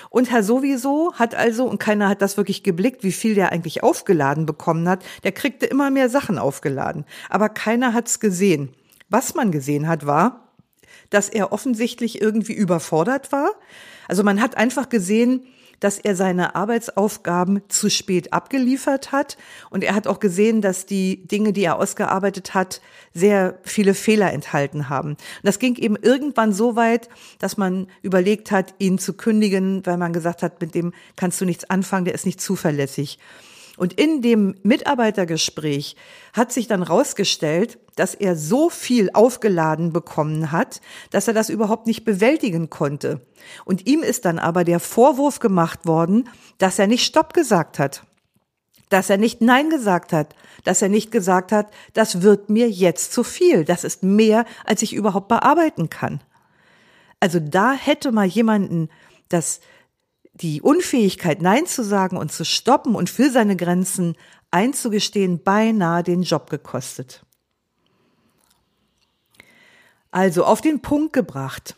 Und 0.09 0.31
Herr 0.31 0.41
sowieso 0.41 1.13
hat 1.13 1.35
also, 1.35 1.65
und 1.65 1.79
keiner 1.79 2.09
hat 2.09 2.23
das 2.23 2.37
wirklich 2.37 2.63
geblickt, 2.63 3.03
wie 3.03 3.11
viel 3.11 3.35
der 3.35 3.51
eigentlich 3.51 3.83
aufgeladen 3.83 4.47
bekommen 4.47 4.89
hat, 4.89 5.03
der 5.23 5.31
kriegte 5.31 5.67
immer 5.67 5.91
mehr 5.91 6.09
Sachen 6.09 6.39
aufgeladen. 6.39 7.05
Aber 7.29 7.49
keiner 7.49 7.93
hat's 7.93 8.19
gesehen. 8.19 8.73
Was 9.09 9.35
man 9.35 9.51
gesehen 9.51 9.87
hat, 9.87 10.07
war, 10.07 10.49
dass 11.11 11.29
er 11.29 11.51
offensichtlich 11.51 12.19
irgendwie 12.19 12.53
überfordert 12.53 13.31
war. 13.31 13.51
Also 14.07 14.23
man 14.23 14.41
hat 14.41 14.57
einfach 14.57 14.89
gesehen, 14.89 15.45
dass 15.79 15.97
er 15.97 16.15
seine 16.15 16.55
Arbeitsaufgaben 16.55 17.61
zu 17.67 17.89
spät 17.89 18.33
abgeliefert 18.33 19.11
hat. 19.11 19.37
Und 19.69 19.83
er 19.83 19.95
hat 19.95 20.07
auch 20.07 20.19
gesehen, 20.19 20.61
dass 20.61 20.85
die 20.85 21.27
Dinge, 21.27 21.53
die 21.53 21.63
er 21.63 21.77
ausgearbeitet 21.77 22.53
hat, 22.53 22.81
sehr 23.13 23.59
viele 23.63 23.93
Fehler 23.93 24.31
enthalten 24.33 24.89
haben. 24.89 25.09
Und 25.11 25.17
das 25.43 25.59
ging 25.59 25.75
eben 25.75 25.95
irgendwann 25.95 26.53
so 26.53 26.75
weit, 26.75 27.09
dass 27.39 27.57
man 27.57 27.87
überlegt 28.01 28.51
hat, 28.51 28.75
ihn 28.79 28.99
zu 28.99 29.13
kündigen, 29.13 29.85
weil 29.85 29.97
man 29.97 30.13
gesagt 30.13 30.43
hat, 30.43 30.61
mit 30.61 30.75
dem 30.75 30.93
kannst 31.15 31.39
du 31.41 31.45
nichts 31.45 31.69
anfangen, 31.69 32.05
der 32.05 32.13
ist 32.13 32.25
nicht 32.25 32.41
zuverlässig. 32.41 33.19
Und 33.79 33.93
in 33.93 34.21
dem 34.21 34.55
Mitarbeitergespräch 34.61 35.95
hat 36.33 36.51
sich 36.51 36.67
dann 36.67 36.83
rausgestellt, 36.83 37.79
dass 37.95 38.13
er 38.13 38.35
so 38.35 38.69
viel 38.69 39.09
aufgeladen 39.13 39.93
bekommen 39.93 40.51
hat, 40.51 40.81
dass 41.11 41.29
er 41.29 41.33
das 41.33 41.49
überhaupt 41.49 41.87
nicht 41.87 42.03
bewältigen 42.03 42.69
konnte. 42.69 43.21
Und 43.63 43.87
ihm 43.87 44.03
ist 44.03 44.25
dann 44.25 44.37
aber 44.37 44.65
der 44.65 44.81
Vorwurf 44.81 45.39
gemacht 45.39 45.85
worden, 45.85 46.27
dass 46.57 46.77
er 46.77 46.87
nicht 46.87 47.05
Stopp 47.05 47.33
gesagt 47.33 47.79
hat, 47.79 48.03
dass 48.89 49.09
er 49.09 49.17
nicht 49.17 49.39
Nein 49.39 49.69
gesagt 49.69 50.11
hat, 50.11 50.35
dass 50.65 50.81
er 50.81 50.89
nicht 50.89 51.09
gesagt 51.09 51.53
hat, 51.53 51.71
das 51.93 52.21
wird 52.21 52.49
mir 52.49 52.69
jetzt 52.69 53.13
zu 53.13 53.23
viel, 53.23 53.63
das 53.63 53.85
ist 53.85 54.03
mehr, 54.03 54.43
als 54.65 54.81
ich 54.81 54.93
überhaupt 54.93 55.29
bearbeiten 55.29 55.89
kann. 55.89 56.19
Also 57.21 57.39
da 57.39 57.71
hätte 57.71 58.11
mal 58.11 58.27
jemanden 58.27 58.89
das 59.29 59.61
die 60.41 60.61
Unfähigkeit, 60.61 61.41
Nein 61.41 61.65
zu 61.65 61.83
sagen 61.83 62.17
und 62.17 62.31
zu 62.31 62.45
stoppen 62.45 62.95
und 62.95 63.09
für 63.09 63.29
seine 63.29 63.55
Grenzen 63.55 64.15
einzugestehen, 64.51 65.43
beinahe 65.43 66.03
den 66.03 66.23
Job 66.23 66.49
gekostet. 66.49 67.23
Also 70.11 70.45
auf 70.45 70.61
den 70.61 70.81
Punkt 70.81 71.13
gebracht. 71.13 71.75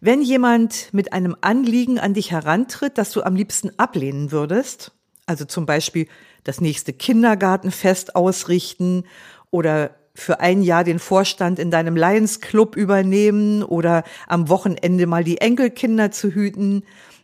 Wenn 0.00 0.22
jemand 0.22 0.92
mit 0.92 1.12
einem 1.12 1.36
Anliegen 1.40 1.98
an 1.98 2.14
dich 2.14 2.30
herantritt, 2.30 2.98
das 2.98 3.12
du 3.12 3.22
am 3.22 3.36
liebsten 3.36 3.70
ablehnen 3.78 4.32
würdest, 4.32 4.92
also 5.26 5.44
zum 5.44 5.66
Beispiel 5.66 6.08
das 6.44 6.60
nächste 6.60 6.92
Kindergartenfest 6.92 8.16
ausrichten 8.16 9.04
oder 9.50 9.94
für 10.14 10.40
ein 10.40 10.62
Jahr 10.62 10.84
den 10.84 10.98
Vorstand 10.98 11.58
in 11.58 11.70
deinem 11.70 11.96
Lions 11.96 12.40
Club 12.40 12.76
übernehmen 12.76 13.62
oder 13.62 14.04
am 14.26 14.48
Wochenende 14.48 15.06
mal 15.06 15.22
die 15.22 15.40
Enkelkinder 15.40 16.10
zu 16.10 16.30
hüten 16.30 16.82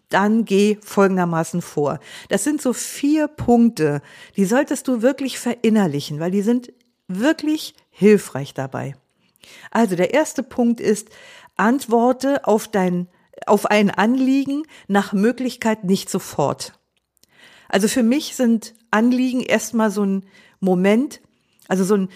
dann 0.09 0.45
geh 0.45 0.79
folgendermaßen 0.83 1.63
vor. 1.63 1.99
Das 2.29 2.45
sind 2.45 2.63
so 2.63 2.73
vier 2.73 3.29
Punkte, 3.29 4.03
die 4.37 4.45
solltest 4.45 4.89
du 4.89 5.03
wirklich 5.03 5.39
verinnerlichen, 5.39 6.21
weil 6.21 6.31
die 6.31 6.43
sind 6.43 6.73
wirklich 7.09 7.75
hilfreich 7.91 8.55
dabei. 8.55 8.95
Also 9.71 9.97
der 9.97 10.15
erste 10.15 10.43
Punkt 10.43 10.81
ist, 10.81 11.09
antworte 11.57 12.47
auf 12.47 12.69
dein, 12.69 13.09
auf 13.47 13.67
ein 13.67 13.91
Anliegen 13.91 14.63
nach 14.89 15.13
Möglichkeit 15.13 15.85
nicht 15.85 16.11
sofort. 16.11 16.79
Also 17.69 17.89
für 17.89 18.03
mich 18.03 18.37
sind 18.37 18.75
Anliegen 18.91 19.41
erstmal 19.41 19.91
so 19.91 20.05
ein 20.05 20.27
Moment, 20.61 21.21
also 21.69 21.85
so 21.85 21.97
ein 21.97 22.09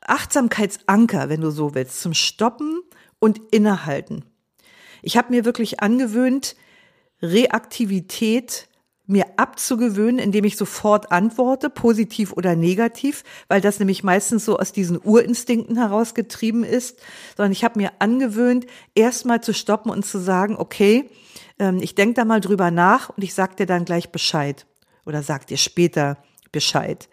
Achtsamkeitsanker, 0.00 1.28
wenn 1.28 1.40
du 1.40 1.50
so 1.50 1.74
willst, 1.74 2.00
zum 2.00 2.14
Stoppen 2.14 2.82
und 3.18 3.40
Innehalten. 3.52 4.24
Ich 5.02 5.16
habe 5.16 5.30
mir 5.30 5.44
wirklich 5.44 5.80
angewöhnt, 5.80 6.56
Reaktivität 7.22 8.68
mir 9.06 9.26
abzugewöhnen, 9.36 10.18
indem 10.18 10.44
ich 10.44 10.56
sofort 10.56 11.12
antworte, 11.12 11.68
positiv 11.68 12.32
oder 12.32 12.56
negativ, 12.56 13.22
weil 13.48 13.60
das 13.60 13.78
nämlich 13.78 14.02
meistens 14.02 14.46
so 14.46 14.58
aus 14.58 14.72
diesen 14.72 14.98
Urinstinkten 14.98 15.76
herausgetrieben 15.76 16.64
ist, 16.64 17.00
sondern 17.36 17.52
ich 17.52 17.64
habe 17.64 17.78
mir 17.78 17.92
angewöhnt, 17.98 18.66
erstmal 18.94 19.42
zu 19.42 19.52
stoppen 19.52 19.90
und 19.90 20.06
zu 20.06 20.18
sagen, 20.18 20.56
okay, 20.56 21.10
ähm, 21.58 21.80
ich 21.82 21.94
denke 21.94 22.14
da 22.14 22.24
mal 22.24 22.40
drüber 22.40 22.70
nach 22.70 23.10
und 23.10 23.22
ich 23.22 23.34
sag 23.34 23.58
dir 23.58 23.66
dann 23.66 23.84
gleich 23.84 24.10
Bescheid 24.10 24.66
oder 25.04 25.22
sag 25.22 25.46
dir 25.46 25.58
später 25.58 26.16
Bescheid. 26.50 27.08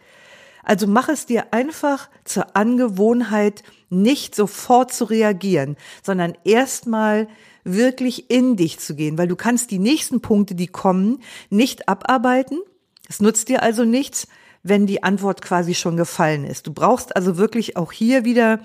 Also 0.64 0.88
mach 0.88 1.10
es 1.10 1.26
dir 1.26 1.54
einfach 1.54 2.10
zur 2.24 2.56
Angewohnheit, 2.56 3.64
nicht 3.90 4.36
sofort 4.36 4.94
zu 4.94 5.06
reagieren, 5.06 5.76
sondern 6.04 6.38
erstmal 6.46 7.28
wirklich 7.64 8.30
in 8.30 8.56
dich 8.56 8.80
zu 8.80 8.96
gehen, 8.96 9.18
weil 9.18 9.28
du 9.28 9.36
kannst 9.36 9.72
die 9.72 9.80
nächsten 9.80 10.22
Punkte, 10.22 10.56
die 10.56 10.68
kommen, 10.68 11.22
nicht 11.50 11.88
abarbeiten. 11.88 12.60
Es 13.08 13.22
nutzt 13.22 13.50
dir 13.50 13.64
also 13.64 13.84
nichts, 13.84 14.28
wenn 14.64 14.86
die 14.86 15.04
Antwort 15.04 15.42
quasi 15.42 15.74
schon 15.74 15.98
gefallen 15.98 16.46
ist. 16.46 16.68
Du 16.68 16.74
brauchst 16.74 17.16
also 17.16 17.38
wirklich 17.38 17.78
auch 17.78 17.92
hier 17.92 18.26
wieder, 18.26 18.60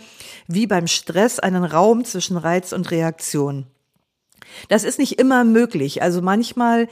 wie 0.46 0.66
beim 0.66 0.86
Stress, 0.86 1.38
einen 1.38 1.64
Raum 1.64 2.04
zwischen 2.04 2.36
Reiz 2.36 2.72
und 2.72 2.90
Reaktion. 2.90 3.66
Das 4.68 4.84
ist 4.84 4.98
nicht 4.98 5.18
immer 5.18 5.44
möglich. 5.44 6.02
Also 6.02 6.22
manchmal 6.22 6.88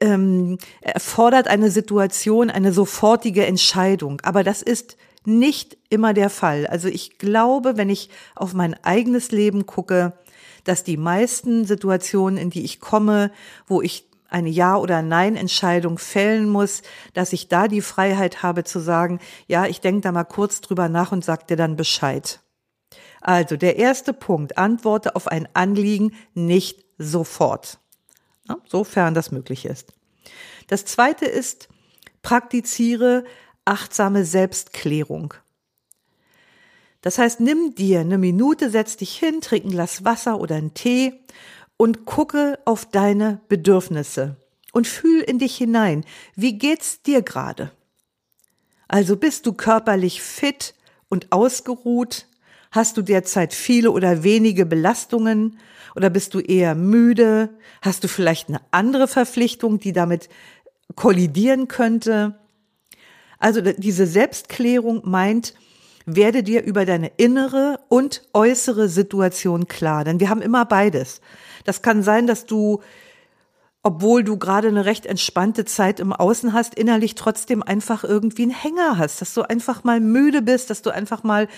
ähm, 0.00 0.58
erfordert 0.80 1.48
eine 1.48 1.70
Situation 1.70 2.50
eine 2.50 2.72
sofortige 2.72 3.46
Entscheidung. 3.46 4.20
Aber 4.22 4.44
das 4.44 4.62
ist 4.62 4.96
nicht 5.24 5.76
immer 5.90 6.14
der 6.14 6.30
Fall. 6.30 6.66
Also 6.66 6.88
ich 6.88 7.18
glaube, 7.18 7.76
wenn 7.76 7.90
ich 7.90 8.10
auf 8.34 8.54
mein 8.54 8.74
eigenes 8.84 9.32
Leben 9.32 9.66
gucke, 9.66 10.12
dass 10.66 10.84
die 10.84 10.96
meisten 10.96 11.64
Situationen, 11.64 12.38
in 12.38 12.50
die 12.50 12.64
ich 12.64 12.80
komme, 12.80 13.30
wo 13.66 13.80
ich 13.80 14.06
eine 14.28 14.48
Ja- 14.48 14.76
oder 14.76 15.02
Nein-Entscheidung 15.02 15.98
fällen 15.98 16.48
muss, 16.48 16.82
dass 17.14 17.32
ich 17.32 17.48
da 17.48 17.68
die 17.68 17.80
Freiheit 17.80 18.42
habe 18.42 18.64
zu 18.64 18.80
sagen, 18.80 19.20
ja, 19.46 19.66
ich 19.66 19.80
denke 19.80 20.00
da 20.02 20.12
mal 20.12 20.24
kurz 20.24 20.60
drüber 20.60 20.88
nach 20.88 21.12
und 21.12 21.24
sag 21.24 21.46
dir 21.46 21.56
dann 21.56 21.76
Bescheid. 21.76 22.40
Also 23.20 23.56
der 23.56 23.76
erste 23.76 24.12
Punkt, 24.12 24.58
antworte 24.58 25.16
auf 25.16 25.28
ein 25.28 25.48
Anliegen 25.54 26.14
nicht 26.34 26.84
sofort, 26.98 27.78
sofern 28.66 29.14
das 29.14 29.30
möglich 29.30 29.64
ist. 29.64 29.92
Das 30.66 30.84
zweite 30.84 31.26
ist, 31.26 31.68
praktiziere 32.22 33.24
achtsame 33.64 34.24
Selbstklärung. 34.24 35.34
Das 37.06 37.18
heißt, 37.18 37.38
nimm 37.38 37.72
dir 37.76 38.00
eine 38.00 38.18
Minute, 38.18 38.68
setz 38.68 38.96
dich 38.96 39.16
hin, 39.16 39.40
trink 39.40 39.64
ein 39.64 39.70
Glas 39.70 40.04
Wasser 40.04 40.40
oder 40.40 40.56
einen 40.56 40.74
Tee 40.74 41.12
und 41.76 42.04
gucke 42.04 42.58
auf 42.64 42.84
deine 42.84 43.40
Bedürfnisse 43.48 44.34
und 44.72 44.88
fühl 44.88 45.20
in 45.20 45.38
dich 45.38 45.56
hinein. 45.56 46.04
Wie 46.34 46.58
geht's 46.58 47.02
dir 47.02 47.22
gerade? 47.22 47.70
Also 48.88 49.16
bist 49.16 49.46
du 49.46 49.52
körperlich 49.52 50.20
fit 50.20 50.74
und 51.08 51.30
ausgeruht? 51.30 52.26
Hast 52.72 52.96
du 52.96 53.02
derzeit 53.02 53.54
viele 53.54 53.92
oder 53.92 54.24
wenige 54.24 54.66
Belastungen? 54.66 55.60
Oder 55.94 56.10
bist 56.10 56.34
du 56.34 56.40
eher 56.40 56.74
müde? 56.74 57.50
Hast 57.82 58.02
du 58.02 58.08
vielleicht 58.08 58.48
eine 58.48 58.62
andere 58.72 59.06
Verpflichtung, 59.06 59.78
die 59.78 59.92
damit 59.92 60.28
kollidieren 60.96 61.68
könnte? 61.68 62.36
Also 63.38 63.60
diese 63.60 64.08
Selbstklärung 64.08 65.02
meint, 65.04 65.54
werde 66.06 66.42
dir 66.42 66.62
über 66.62 66.86
deine 66.86 67.08
innere 67.16 67.80
und 67.88 68.22
äußere 68.32 68.88
Situation 68.88 69.66
klar. 69.66 70.04
Denn 70.04 70.20
wir 70.20 70.30
haben 70.30 70.40
immer 70.40 70.64
beides. 70.64 71.20
Das 71.64 71.82
kann 71.82 72.02
sein, 72.02 72.28
dass 72.28 72.46
du, 72.46 72.80
obwohl 73.82 74.22
du 74.22 74.38
gerade 74.38 74.68
eine 74.68 74.84
recht 74.84 75.04
entspannte 75.04 75.64
Zeit 75.64 75.98
im 75.98 76.12
Außen 76.12 76.52
hast, 76.52 76.76
innerlich 76.76 77.16
trotzdem 77.16 77.62
einfach 77.62 78.04
irgendwie 78.04 78.42
einen 78.42 78.52
Hänger 78.52 78.98
hast, 78.98 79.20
dass 79.20 79.34
du 79.34 79.42
einfach 79.42 79.82
mal 79.82 80.00
müde 80.00 80.42
bist, 80.42 80.70
dass 80.70 80.80
du 80.80 80.90
einfach 80.90 81.24
mal 81.24 81.48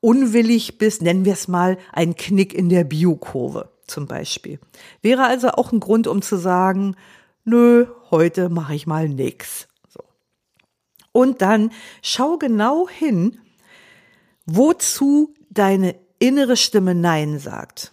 unwillig 0.00 0.76
bist, 0.76 1.00
nennen 1.00 1.24
wir 1.24 1.32
es 1.32 1.48
mal 1.48 1.78
ein 1.92 2.16
Knick 2.16 2.52
in 2.52 2.68
der 2.68 2.84
Biokurve 2.84 3.70
zum 3.86 4.06
Beispiel. 4.06 4.58
Wäre 5.02 5.24
also 5.24 5.50
auch 5.52 5.72
ein 5.72 5.80
Grund, 5.80 6.06
um 6.08 6.20
zu 6.20 6.36
sagen, 6.36 6.96
nö, 7.44 7.86
heute 8.10 8.48
mache 8.48 8.74
ich 8.74 8.86
mal 8.86 9.08
nix. 9.08 9.68
Und 11.12 11.42
dann 11.42 11.70
schau 12.02 12.38
genau 12.38 12.88
hin, 12.88 13.38
wozu 14.46 15.34
deine 15.50 15.94
innere 16.18 16.56
Stimme 16.56 16.94
Nein 16.94 17.38
sagt. 17.38 17.92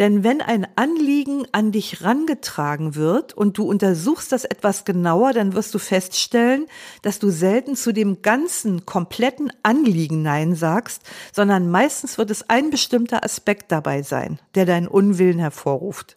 Denn 0.00 0.24
wenn 0.24 0.40
ein 0.40 0.66
Anliegen 0.76 1.46
an 1.52 1.72
dich 1.72 2.02
rangetragen 2.02 2.94
wird 2.94 3.34
und 3.34 3.58
du 3.58 3.64
untersuchst 3.64 4.32
das 4.32 4.46
etwas 4.46 4.86
genauer, 4.86 5.34
dann 5.34 5.52
wirst 5.52 5.74
du 5.74 5.78
feststellen, 5.78 6.64
dass 7.02 7.18
du 7.18 7.28
selten 7.28 7.76
zu 7.76 7.92
dem 7.92 8.22
ganzen, 8.22 8.86
kompletten 8.86 9.52
Anliegen 9.62 10.22
Nein 10.22 10.54
sagst, 10.54 11.02
sondern 11.34 11.70
meistens 11.70 12.16
wird 12.16 12.30
es 12.30 12.48
ein 12.48 12.70
bestimmter 12.70 13.24
Aspekt 13.24 13.70
dabei 13.72 14.00
sein, 14.00 14.38
der 14.54 14.64
deinen 14.64 14.88
Unwillen 14.88 15.38
hervorruft. 15.38 16.16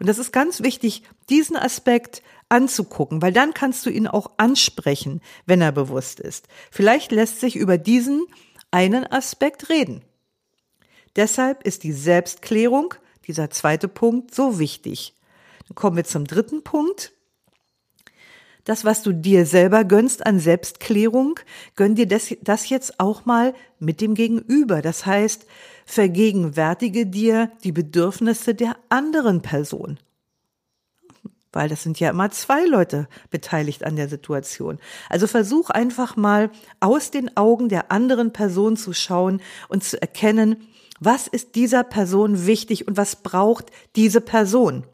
Und 0.00 0.08
das 0.08 0.18
ist 0.18 0.32
ganz 0.32 0.60
wichtig, 0.64 1.04
diesen 1.30 1.56
Aspekt 1.56 2.22
anzugucken, 2.52 3.22
weil 3.22 3.32
dann 3.32 3.54
kannst 3.54 3.84
du 3.86 3.90
ihn 3.90 4.06
auch 4.06 4.30
ansprechen, 4.36 5.20
wenn 5.46 5.60
er 5.60 5.72
bewusst 5.72 6.20
ist. 6.20 6.46
Vielleicht 6.70 7.10
lässt 7.10 7.40
sich 7.40 7.56
über 7.56 7.78
diesen 7.78 8.26
einen 8.70 9.10
Aspekt 9.10 9.70
reden. 9.70 10.02
Deshalb 11.16 11.64
ist 11.64 11.82
die 11.82 11.92
Selbstklärung 11.92 12.94
dieser 13.26 13.50
zweite 13.50 13.88
Punkt 13.88 14.34
so 14.34 14.58
wichtig. 14.58 15.14
Dann 15.68 15.74
kommen 15.74 15.96
wir 15.96 16.04
zum 16.04 16.26
dritten 16.26 16.62
Punkt. 16.62 17.12
Das, 18.64 18.84
was 18.84 19.02
du 19.02 19.12
dir 19.12 19.44
selber 19.44 19.84
gönnst 19.84 20.24
an 20.24 20.38
Selbstklärung, 20.38 21.40
gönn 21.74 21.96
dir 21.96 22.06
das, 22.06 22.34
das 22.42 22.68
jetzt 22.68 23.00
auch 23.00 23.24
mal 23.24 23.54
mit 23.80 24.00
dem 24.00 24.14
Gegenüber. 24.14 24.82
Das 24.82 25.04
heißt, 25.04 25.46
vergegenwärtige 25.84 27.06
dir 27.06 27.50
die 27.64 27.72
Bedürfnisse 27.72 28.54
der 28.54 28.76
anderen 28.88 29.42
Person. 29.42 29.98
Weil 31.52 31.68
das 31.68 31.82
sind 31.82 32.00
ja 32.00 32.10
immer 32.10 32.30
zwei 32.30 32.64
Leute 32.64 33.08
beteiligt 33.30 33.84
an 33.84 33.96
der 33.96 34.08
Situation. 34.08 34.78
Also 35.10 35.26
versuch 35.26 35.70
einfach 35.70 36.16
mal 36.16 36.50
aus 36.80 37.10
den 37.10 37.36
Augen 37.36 37.68
der 37.68 37.92
anderen 37.92 38.32
Person 38.32 38.76
zu 38.76 38.92
schauen 38.92 39.42
und 39.68 39.84
zu 39.84 40.00
erkennen, 40.00 40.68
was 40.98 41.26
ist 41.26 41.56
dieser 41.56 41.84
Person 41.84 42.46
wichtig 42.46 42.86
und 42.86 42.96
was 42.96 43.16
braucht 43.16 43.70
diese 43.96 44.20
Person? 44.20 44.84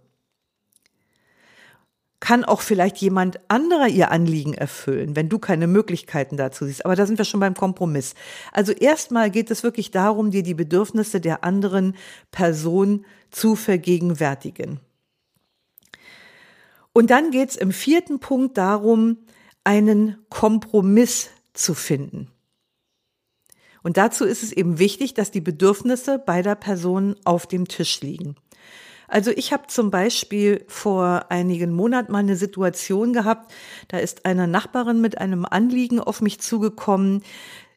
Kann 2.19 2.45
auch 2.45 2.63
vielleicht 2.63 2.97
jemand 2.97 3.39
anderer 3.49 3.87
ihr 3.87 4.11
Anliegen 4.11 4.55
erfüllen, 4.55 5.15
wenn 5.15 5.29
du 5.29 5.39
keine 5.39 5.69
Möglichkeiten 5.69 6.37
dazu 6.37 6.65
siehst. 6.65 6.85
Aber 6.85 6.97
da 6.97 7.07
sind 7.07 7.19
wir 7.19 7.25
schon 7.25 7.41
beim 7.41 7.55
Kompromiss. 7.55 8.15
Also 8.53 8.73
erstmal 8.73 9.31
geht 9.31 9.51
es 9.53 9.63
wirklich 9.63 9.93
darum, 9.93 10.33
dir 10.33 10.43
die 10.43 10.55
Bedürfnisse 10.55 11.21
der 11.21 11.45
anderen 11.45 11.95
Person 12.33 13.05
zu 13.31 13.55
vergegenwärtigen. 13.55 14.81
Und 16.99 17.11
dann 17.11 17.31
geht 17.31 17.51
es 17.51 17.55
im 17.55 17.71
vierten 17.71 18.19
Punkt 18.19 18.59
darum, 18.59 19.19
einen 19.63 20.17
Kompromiss 20.31 21.31
zu 21.53 21.75
finden. 21.75 22.33
Und 23.85 23.97
dazu 23.97 24.25
ist 24.25 24.43
es 24.43 24.51
eben 24.51 24.81
wichtig, 24.81 25.15
dass 25.15 25.31
die 25.31 25.41
Bedürfnisse 25.41 26.19
beider 26.19 26.57
Personen 26.57 27.15
auf 27.23 27.47
dem 27.47 27.69
Tisch 27.69 28.01
liegen. 28.01 28.35
Also 29.07 29.31
ich 29.31 29.53
habe 29.53 29.69
zum 29.69 29.93
Beispiel 29.93 30.65
vor 30.67 31.27
einigen 31.29 31.73
Monaten 31.73 32.11
mal 32.11 32.19
eine 32.19 32.35
Situation 32.35 33.13
gehabt, 33.13 33.55
da 33.87 33.99
ist 33.99 34.25
eine 34.25 34.49
Nachbarin 34.49 35.01
mit 35.01 35.19
einem 35.19 35.45
Anliegen 35.45 36.01
auf 36.01 36.21
mich 36.21 36.41
zugekommen. 36.41 37.23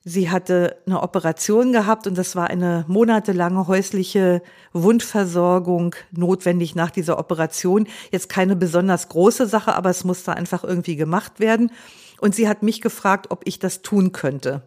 Sie 0.04 0.32
hatte 0.32 0.78
eine 0.88 1.04
Operation 1.04 1.72
gehabt 1.74 2.08
und 2.08 2.18
das 2.18 2.36
war 2.36 2.50
eine 2.50 2.86
monatelange 2.88 3.68
häusliche 3.68 4.42
Wundversorgung 4.74 5.96
notwendig 6.12 6.74
nach 6.74 6.90
dieser 6.90 7.20
Operation. 7.20 7.88
Jetzt 8.12 8.28
keine 8.28 8.56
besonders 8.56 9.10
große 9.10 9.46
Sache, 9.46 9.76
aber 9.76 9.92
es 9.92 10.04
musste 10.04 10.36
einfach 10.36 10.64
irgendwie 10.64 10.96
gemacht 10.96 11.40
werden. 11.40 11.72
Und 12.20 12.34
sie 12.34 12.50
hat 12.50 12.64
mich 12.64 12.82
gefragt, 12.82 13.28
ob 13.30 13.42
ich 13.46 13.60
das 13.60 13.84
tun 13.84 14.12
könnte. 14.12 14.64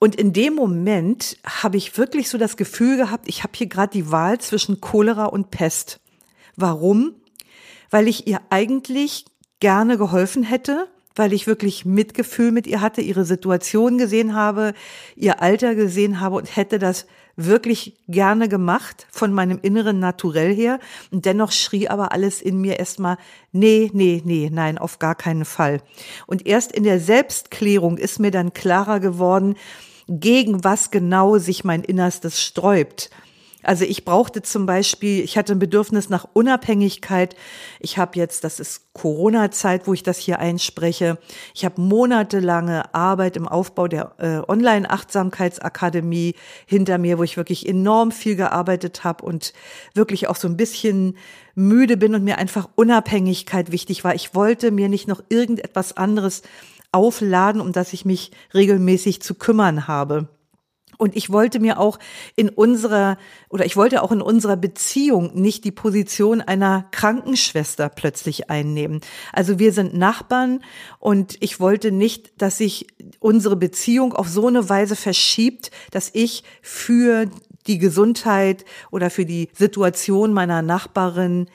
Und 0.00 0.16
in 0.16 0.32
dem 0.32 0.54
Moment 0.54 1.36
habe 1.44 1.76
ich 1.76 1.96
wirklich 1.96 2.28
so 2.28 2.38
das 2.38 2.56
Gefühl 2.56 2.96
gehabt, 2.96 3.28
ich 3.28 3.42
habe 3.42 3.52
hier 3.54 3.68
gerade 3.68 3.92
die 3.92 4.10
Wahl 4.10 4.38
zwischen 4.38 4.80
Cholera 4.80 5.26
und 5.26 5.50
Pest. 5.50 6.00
Warum? 6.56 7.14
Weil 7.90 8.08
ich 8.08 8.26
ihr 8.26 8.40
eigentlich 8.50 9.24
gerne 9.60 9.98
geholfen 9.98 10.42
hätte, 10.42 10.88
weil 11.18 11.32
ich 11.32 11.46
wirklich 11.46 11.84
Mitgefühl 11.84 12.52
mit 12.52 12.66
ihr 12.66 12.80
hatte, 12.80 13.00
ihre 13.00 13.24
Situation 13.24 13.98
gesehen 13.98 14.34
habe, 14.34 14.74
ihr 15.16 15.42
Alter 15.42 15.74
gesehen 15.74 16.20
habe 16.20 16.36
und 16.36 16.56
hätte 16.56 16.78
das 16.78 17.06
wirklich 17.38 17.96
gerne 18.08 18.48
gemacht 18.48 19.06
von 19.10 19.32
meinem 19.32 19.60
inneren 19.62 20.00
Naturell 20.00 20.54
her. 20.54 20.80
Und 21.12 21.24
dennoch 21.24 21.52
schrie 21.52 21.88
aber 21.88 22.12
alles 22.12 22.42
in 22.42 22.60
mir 22.60 22.78
erstmal, 22.78 23.16
nee, 23.52 23.90
nee, 23.94 24.22
nee, 24.24 24.50
nein, 24.52 24.76
auf 24.76 24.98
gar 24.98 25.14
keinen 25.14 25.44
Fall. 25.44 25.80
Und 26.26 26.46
erst 26.46 26.72
in 26.72 26.82
der 26.82 26.98
Selbstklärung 26.98 27.96
ist 27.96 28.18
mir 28.18 28.32
dann 28.32 28.52
klarer 28.52 28.98
geworden, 28.98 29.54
gegen 30.08 30.64
was 30.64 30.90
genau 30.90 31.38
sich 31.38 31.64
mein 31.64 31.84
Innerstes 31.84 32.42
sträubt. 32.42 33.10
Also 33.68 33.84
ich 33.84 34.06
brauchte 34.06 34.40
zum 34.40 34.64
Beispiel, 34.64 35.22
ich 35.22 35.36
hatte 35.36 35.52
ein 35.52 35.58
Bedürfnis 35.58 36.08
nach 36.08 36.26
Unabhängigkeit. 36.32 37.36
Ich 37.80 37.98
habe 37.98 38.18
jetzt, 38.18 38.42
das 38.42 38.60
ist 38.60 38.94
Corona-Zeit, 38.94 39.86
wo 39.86 39.92
ich 39.92 40.02
das 40.02 40.16
hier 40.16 40.38
einspreche. 40.38 41.18
Ich 41.54 41.66
habe 41.66 41.78
monatelange 41.78 42.94
Arbeit 42.94 43.36
im 43.36 43.46
Aufbau 43.46 43.86
der 43.86 44.14
äh, 44.16 44.50
Online-Achtsamkeitsakademie 44.50 46.34
hinter 46.64 46.96
mir, 46.96 47.18
wo 47.18 47.24
ich 47.24 47.36
wirklich 47.36 47.68
enorm 47.68 48.10
viel 48.10 48.36
gearbeitet 48.36 49.04
habe 49.04 49.22
und 49.26 49.52
wirklich 49.92 50.28
auch 50.28 50.36
so 50.36 50.48
ein 50.48 50.56
bisschen 50.56 51.18
müde 51.54 51.98
bin 51.98 52.14
und 52.14 52.24
mir 52.24 52.38
einfach 52.38 52.70
Unabhängigkeit 52.74 53.70
wichtig 53.70 54.02
war. 54.02 54.14
Ich 54.14 54.34
wollte 54.34 54.70
mir 54.70 54.88
nicht 54.88 55.08
noch 55.08 55.22
irgendetwas 55.28 55.94
anderes 55.94 56.40
aufladen, 56.90 57.60
um 57.60 57.72
das 57.72 57.92
ich 57.92 58.06
mich 58.06 58.30
regelmäßig 58.54 59.20
zu 59.20 59.34
kümmern 59.34 59.86
habe. 59.86 60.28
Und 60.98 61.16
ich 61.16 61.30
wollte 61.30 61.60
mir 61.60 61.78
auch 61.78 61.98
in 62.36 62.48
unserer 62.48 63.16
oder 63.48 63.64
ich 63.64 63.76
wollte 63.76 64.02
auch 64.02 64.12
in 64.12 64.20
unserer 64.20 64.56
Beziehung 64.56 65.30
nicht 65.34 65.64
die 65.64 65.70
Position 65.70 66.40
einer 66.40 66.86
Krankenschwester 66.90 67.88
plötzlich 67.88 68.50
einnehmen. 68.50 69.00
Also 69.32 69.58
wir 69.58 69.72
sind 69.72 69.96
Nachbarn 69.96 70.60
und 70.98 71.36
ich 71.40 71.60
wollte 71.60 71.92
nicht, 71.92 72.42
dass 72.42 72.58
sich 72.58 72.88
unsere 73.20 73.56
Beziehung 73.56 74.12
auf 74.12 74.28
so 74.28 74.48
eine 74.48 74.68
Weise 74.68 74.96
verschiebt, 74.96 75.70
dass 75.92 76.10
ich 76.12 76.42
für 76.62 77.26
die 77.68 77.78
Gesundheit 77.78 78.64
oder 78.90 79.08
für 79.08 79.24
die 79.24 79.48
Situation 79.54 80.32
meiner 80.32 80.62
Nachbarin 80.62 81.46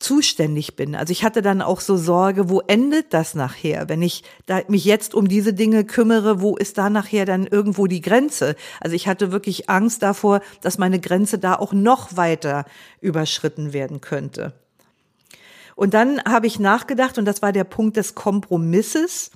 zuständig 0.00 0.76
bin. 0.76 0.96
Also 0.96 1.12
ich 1.12 1.22
hatte 1.22 1.42
dann 1.42 1.60
auch 1.60 1.80
so 1.80 1.96
Sorge, 1.96 2.48
wo 2.48 2.60
endet 2.60 3.12
das 3.12 3.34
nachher? 3.34 3.88
Wenn 3.88 4.00
ich 4.00 4.24
da 4.46 4.62
mich 4.66 4.86
jetzt 4.86 5.14
um 5.14 5.28
diese 5.28 5.52
Dinge 5.52 5.84
kümmere, 5.84 6.40
wo 6.40 6.56
ist 6.56 6.78
da 6.78 6.88
nachher 6.88 7.26
dann 7.26 7.46
irgendwo 7.46 7.86
die 7.86 8.00
Grenze? 8.00 8.56
Also 8.80 8.96
ich 8.96 9.06
hatte 9.06 9.30
wirklich 9.30 9.68
Angst 9.68 10.02
davor, 10.02 10.40
dass 10.62 10.78
meine 10.78 11.00
Grenze 11.00 11.38
da 11.38 11.54
auch 11.54 11.74
noch 11.74 12.16
weiter 12.16 12.64
überschritten 13.00 13.74
werden 13.74 14.00
könnte. 14.00 14.54
Und 15.76 15.92
dann 15.92 16.22
habe 16.24 16.46
ich 16.46 16.58
nachgedacht, 16.58 17.18
und 17.18 17.26
das 17.26 17.42
war 17.42 17.52
der 17.52 17.64
Punkt 17.64 17.96
des 17.98 18.14
Kompromisses. 18.14 19.30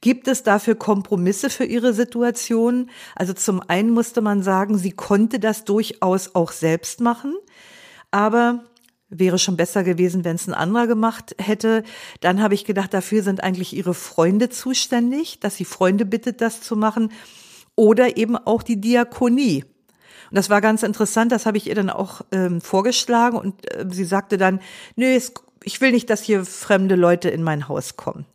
Gibt 0.00 0.26
es 0.26 0.42
dafür 0.42 0.74
Kompromisse 0.74 1.50
für 1.50 1.64
ihre 1.64 1.92
Situation? 1.92 2.88
Also 3.14 3.34
zum 3.34 3.60
einen 3.60 3.90
musste 3.90 4.22
man 4.22 4.42
sagen, 4.42 4.78
sie 4.78 4.92
konnte 4.92 5.38
das 5.38 5.64
durchaus 5.64 6.34
auch 6.34 6.52
selbst 6.52 7.00
machen, 7.00 7.34
aber 8.10 8.64
wäre 9.10 9.38
schon 9.38 9.56
besser 9.56 9.84
gewesen, 9.84 10.24
wenn 10.24 10.36
es 10.36 10.46
ein 10.46 10.54
anderer 10.54 10.86
gemacht 10.86 11.34
hätte. 11.38 11.82
Dann 12.20 12.42
habe 12.42 12.54
ich 12.54 12.64
gedacht, 12.64 12.92
dafür 12.92 13.22
sind 13.22 13.42
eigentlich 13.42 13.74
ihre 13.74 13.94
Freunde 13.94 14.50
zuständig, 14.50 15.40
dass 15.40 15.56
sie 15.56 15.64
Freunde 15.64 16.04
bittet, 16.04 16.40
das 16.40 16.60
zu 16.60 16.76
machen. 16.76 17.12
Oder 17.74 18.16
eben 18.16 18.36
auch 18.36 18.62
die 18.62 18.80
Diakonie. 18.80 19.64
Und 20.30 20.36
das 20.36 20.50
war 20.50 20.60
ganz 20.60 20.82
interessant, 20.82 21.32
das 21.32 21.46
habe 21.46 21.56
ich 21.56 21.66
ihr 21.68 21.74
dann 21.74 21.90
auch 21.90 22.20
ähm, 22.32 22.60
vorgeschlagen 22.60 23.38
und 23.38 23.72
äh, 23.74 23.86
sie 23.90 24.04
sagte 24.04 24.36
dann, 24.36 24.60
nö, 24.94 25.06
es, 25.06 25.32
ich 25.62 25.80
will 25.80 25.92
nicht, 25.92 26.10
dass 26.10 26.22
hier 26.22 26.44
fremde 26.44 26.96
Leute 26.96 27.30
in 27.30 27.42
mein 27.42 27.68
Haus 27.68 27.96
kommen. 27.96 28.26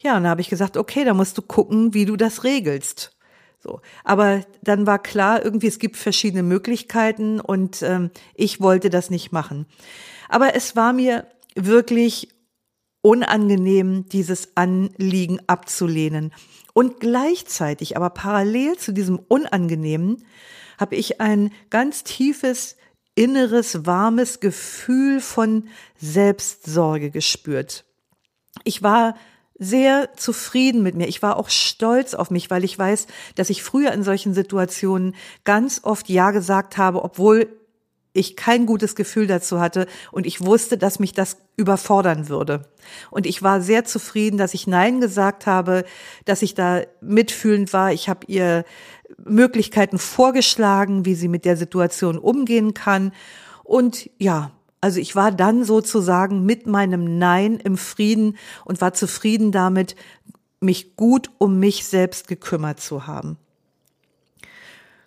Ja, 0.00 0.16
und 0.16 0.24
da 0.24 0.30
habe 0.30 0.42
ich 0.42 0.50
gesagt, 0.50 0.76
okay, 0.76 1.04
da 1.04 1.14
musst 1.14 1.38
du 1.38 1.42
gucken, 1.42 1.94
wie 1.94 2.04
du 2.04 2.16
das 2.16 2.44
regelst. 2.44 3.17
So, 3.58 3.80
aber 4.04 4.42
dann 4.62 4.86
war 4.86 5.00
klar, 5.00 5.44
irgendwie 5.44 5.66
es 5.66 5.80
gibt 5.80 5.96
verschiedene 5.96 6.44
Möglichkeiten 6.44 7.40
und 7.40 7.82
ähm, 7.82 8.10
ich 8.34 8.60
wollte 8.60 8.88
das 8.88 9.10
nicht 9.10 9.32
machen. 9.32 9.66
Aber 10.28 10.54
es 10.54 10.76
war 10.76 10.92
mir 10.92 11.26
wirklich 11.56 12.28
unangenehm, 13.02 14.08
dieses 14.08 14.56
Anliegen 14.56 15.40
abzulehnen. 15.46 16.32
Und 16.72 17.00
gleichzeitig, 17.00 17.96
aber 17.96 18.10
parallel 18.10 18.76
zu 18.76 18.92
diesem 18.92 19.18
Unangenehmen, 19.18 20.24
habe 20.78 20.94
ich 20.94 21.20
ein 21.20 21.50
ganz 21.70 22.04
tiefes, 22.04 22.76
inneres, 23.16 23.84
warmes 23.84 24.38
Gefühl 24.38 25.20
von 25.20 25.68
Selbstsorge 25.98 27.10
gespürt. 27.10 27.84
Ich 28.62 28.82
war 28.82 29.16
sehr 29.58 30.10
zufrieden 30.16 30.82
mit 30.82 30.94
mir. 30.94 31.08
Ich 31.08 31.22
war 31.22 31.36
auch 31.36 31.50
stolz 31.50 32.14
auf 32.14 32.30
mich, 32.30 32.50
weil 32.50 32.64
ich 32.64 32.78
weiß, 32.78 33.06
dass 33.34 33.50
ich 33.50 33.62
früher 33.62 33.92
in 33.92 34.02
solchen 34.02 34.34
Situationen 34.34 35.14
ganz 35.44 35.80
oft 35.82 36.08
Ja 36.08 36.30
gesagt 36.30 36.78
habe, 36.78 37.02
obwohl 37.02 37.48
ich 38.12 38.36
kein 38.36 38.66
gutes 38.66 38.94
Gefühl 38.94 39.26
dazu 39.26 39.60
hatte 39.60 39.86
und 40.12 40.26
ich 40.26 40.40
wusste, 40.40 40.78
dass 40.78 40.98
mich 40.98 41.12
das 41.12 41.36
überfordern 41.56 42.28
würde. 42.28 42.62
Und 43.10 43.26
ich 43.26 43.42
war 43.42 43.60
sehr 43.60 43.84
zufrieden, 43.84 44.38
dass 44.38 44.54
ich 44.54 44.66
Nein 44.66 45.00
gesagt 45.00 45.46
habe, 45.46 45.84
dass 46.24 46.42
ich 46.42 46.54
da 46.54 46.82
mitfühlend 47.00 47.72
war. 47.72 47.92
Ich 47.92 48.08
habe 48.08 48.26
ihr 48.26 48.64
Möglichkeiten 49.24 49.98
vorgeschlagen, 49.98 51.04
wie 51.04 51.14
sie 51.14 51.28
mit 51.28 51.44
der 51.44 51.56
Situation 51.56 52.18
umgehen 52.18 52.74
kann. 52.74 53.12
Und 53.62 54.10
ja, 54.18 54.52
also 54.80 55.00
ich 55.00 55.16
war 55.16 55.32
dann 55.32 55.64
sozusagen 55.64 56.44
mit 56.44 56.66
meinem 56.66 57.18
Nein 57.18 57.58
im 57.58 57.76
Frieden 57.76 58.36
und 58.64 58.80
war 58.80 58.94
zufrieden 58.94 59.52
damit, 59.52 59.96
mich 60.60 60.96
gut 60.96 61.30
um 61.38 61.58
mich 61.58 61.86
selbst 61.86 62.28
gekümmert 62.28 62.80
zu 62.80 63.06
haben. 63.06 63.36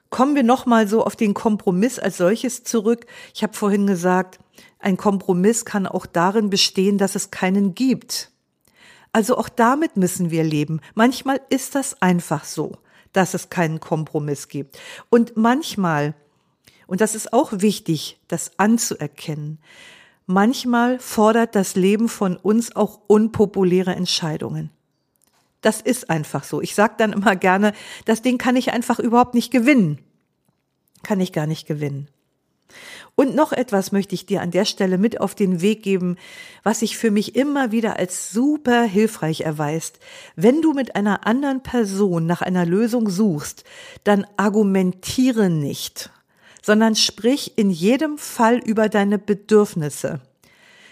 Kommen 0.10 0.36
wir 0.36 0.44
nochmal 0.44 0.88
so 0.88 1.06
auf 1.06 1.16
den 1.16 1.34
Kompromiss 1.34 1.98
als 1.98 2.18
solches 2.18 2.64
zurück. 2.64 3.06
Ich 3.34 3.44
habe 3.44 3.54
vorhin 3.54 3.88
gesagt, 3.88 4.40
ein 4.80 4.98
Kompromiss 4.98 5.64
kann 5.64 5.88
auch 5.88 6.06
darin 6.06 6.50
bestehen, 6.50 6.98
dass 6.98 7.16
es 7.16 7.32
keinen 7.32 7.76
gibt. 7.76 8.32
Also 9.14 9.38
auch 9.38 9.50
damit 9.50 9.96
müssen 9.96 10.32
wir 10.32 10.44
leben. 10.44 10.82
Manchmal 10.96 11.40
ist 11.50 11.76
das 11.76 12.02
einfach 12.02 12.44
so, 12.44 12.78
dass 13.14 13.34
es 13.34 13.50
keinen 13.50 13.80
Kompromiss 13.80 14.48
gibt. 14.48 14.78
Und 15.10 15.38
manchmal 15.38 16.14
und 16.92 17.00
das 17.00 17.16
ist 17.16 17.32
auch 17.32 17.54
wichtig, 17.54 18.20
das 18.28 18.52
anzuerkennen. 18.60 19.60
Manchmal 20.26 21.00
fordert 21.00 21.56
das 21.56 21.78
Leben 21.78 22.10
von 22.10 22.36
uns 22.36 22.76
auch 22.76 23.00
unpopuläre 23.08 23.96
Entscheidungen. 23.96 24.72
Das 25.62 25.80
ist 25.80 26.10
einfach 26.10 26.44
so. 26.44 26.62
Ich 26.62 26.76
sage 26.76 26.96
dann 26.98 27.14
immer 27.14 27.38
gerne, 27.38 27.72
das 28.04 28.22
Ding 28.24 28.38
kann 28.38 28.58
ich 28.58 28.74
einfach 28.74 29.00
überhaupt 29.00 29.36
nicht 29.36 29.52
gewinnen. 29.52 30.00
Kann 31.02 31.22
ich 31.22 31.32
gar 31.32 31.48
nicht 31.48 31.66
gewinnen. 31.66 32.10
Und 33.16 33.36
noch 33.36 33.54
etwas 33.54 33.94
möchte 33.94 34.14
ich 34.14 34.26
dir 34.26 34.42
an 34.42 34.52
der 34.52 34.66
Stelle 34.66 34.98
mit 34.98 35.22
auf 35.22 35.34
den 35.34 35.62
Weg 35.62 35.84
geben, 35.84 36.18
was 36.64 36.82
sich 36.82 36.98
für 36.98 37.10
mich 37.10 37.38
immer 37.38 37.72
wieder 37.72 38.00
als 38.00 38.34
super 38.34 38.84
hilfreich 38.84 39.42
erweist. 39.42 40.00
Wenn 40.36 40.62
du 40.62 40.74
mit 40.74 40.98
einer 40.98 41.26
anderen 41.26 41.64
Person 41.64 42.26
nach 42.26 42.42
einer 42.42 42.66
Lösung 42.66 43.08
suchst, 43.08 43.64
dann 44.04 44.28
argumentiere 44.36 45.50
nicht 45.50 46.12
sondern 46.62 46.96
sprich 46.96 47.58
in 47.58 47.70
jedem 47.70 48.18
Fall 48.18 48.58
über 48.58 48.90
deine 48.90 49.18
Bedürfnisse. 49.18 50.22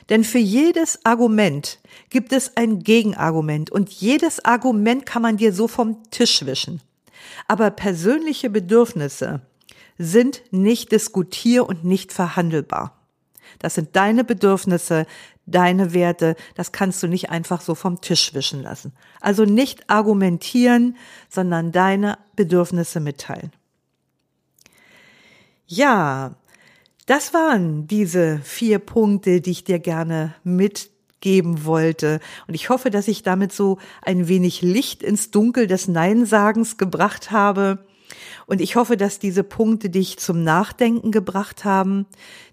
Denn 0.09 0.23
für 0.23 0.39
jedes 0.39 1.05
Argument 1.05 1.79
gibt 2.09 2.33
es 2.33 2.57
ein 2.57 2.79
Gegenargument 2.79 3.71
und 3.71 3.89
jedes 3.91 4.43
Argument 4.43 5.05
kann 5.05 5.21
man 5.21 5.37
dir 5.37 5.53
so 5.53 5.67
vom 5.67 6.09
Tisch 6.09 6.45
wischen. 6.45 6.81
Aber 7.47 7.69
persönliche 7.69 8.49
Bedürfnisse 8.49 9.41
sind 9.99 10.41
nicht 10.51 10.91
diskutier- 10.91 11.67
und 11.67 11.83
nicht 11.83 12.11
verhandelbar. 12.11 12.95
Das 13.59 13.75
sind 13.75 13.95
deine 13.95 14.23
Bedürfnisse, 14.23 15.05
deine 15.45 15.93
Werte, 15.93 16.35
das 16.55 16.71
kannst 16.71 17.03
du 17.03 17.07
nicht 17.07 17.29
einfach 17.29 17.61
so 17.61 17.75
vom 17.75 18.01
Tisch 18.01 18.33
wischen 18.33 18.63
lassen. 18.63 18.93
Also 19.19 19.45
nicht 19.45 19.89
argumentieren, 19.89 20.95
sondern 21.29 21.71
deine 21.71 22.17
Bedürfnisse 22.35 22.99
mitteilen. 22.99 23.51
Ja, 25.71 26.35
das 27.05 27.31
waren 27.35 27.85
diese 27.85 28.39
vier 28.39 28.79
Punkte, 28.79 29.39
die 29.39 29.51
ich 29.51 29.63
dir 29.63 29.77
gerne 29.77 30.33
mitgeben 30.43 31.63
wollte. 31.63 32.21
Und 32.47 32.55
ich 32.55 32.69
hoffe, 32.69 32.89
dass 32.89 33.07
ich 33.07 33.21
damit 33.21 33.53
so 33.53 33.77
ein 34.01 34.27
wenig 34.27 34.63
Licht 34.63 35.03
ins 35.03 35.29
Dunkel 35.29 35.67
des 35.67 35.87
Neinsagens 35.87 36.77
gebracht 36.77 37.29
habe. 37.29 37.85
Und 38.47 38.61
ich 38.61 38.77
hoffe, 38.77 38.97
dass 38.97 39.19
diese 39.19 39.43
Punkte 39.43 39.91
dich 39.91 40.17
zum 40.17 40.43
Nachdenken 40.43 41.11
gebracht 41.11 41.65
haben, 41.65 42.07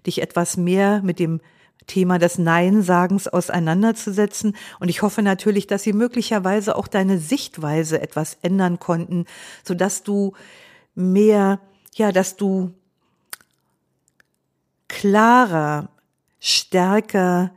dich 0.05 0.21
etwas 0.21 0.55
mehr 0.55 1.01
mit 1.01 1.17
dem 1.17 1.41
Thema 1.87 2.19
des 2.19 2.37
Neinsagens 2.37 3.27
auseinanderzusetzen. 3.27 4.55
Und 4.79 4.89
ich 4.89 5.01
hoffe 5.01 5.23
natürlich, 5.23 5.65
dass 5.65 5.81
sie 5.81 5.93
möglicherweise 5.93 6.75
auch 6.75 6.87
deine 6.87 7.17
Sichtweise 7.17 7.99
etwas 7.99 8.37
ändern 8.43 8.77
konnten, 8.77 9.25
sodass 9.63 10.03
du 10.03 10.33
mehr, 10.93 11.59
ja, 11.95 12.11
dass 12.11 12.35
du 12.35 12.75
klarer, 14.97 15.89
stärker 16.39 17.51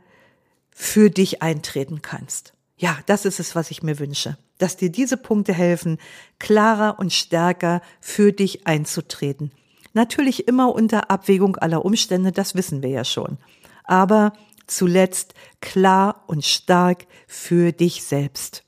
für 0.69 1.09
dich 1.09 1.41
eintreten 1.41 2.03
kannst. 2.03 2.53
Ja, 2.77 2.99
das 3.07 3.25
ist 3.25 3.39
es, 3.39 3.55
was 3.55 3.71
ich 3.71 3.81
mir 3.81 3.97
wünsche, 3.97 4.37
dass 4.59 4.77
dir 4.77 4.91
diese 4.91 5.17
Punkte 5.17 5.51
helfen, 5.51 5.97
klarer 6.37 6.99
und 6.99 7.11
stärker 7.11 7.81
für 7.99 8.31
dich 8.31 8.67
einzutreten. 8.67 9.51
Natürlich 9.93 10.47
immer 10.47 10.71
unter 10.71 11.09
Abwägung 11.09 11.55
aller 11.55 11.83
Umstände, 11.83 12.31
das 12.31 12.53
wissen 12.53 12.83
wir 12.83 12.91
ja 12.91 13.03
schon. 13.03 13.39
Aber 13.85 14.33
zuletzt 14.67 15.33
klar 15.61 16.23
und 16.27 16.45
stark 16.45 17.07
für 17.25 17.71
dich 17.71 18.03
selbst. 18.03 18.63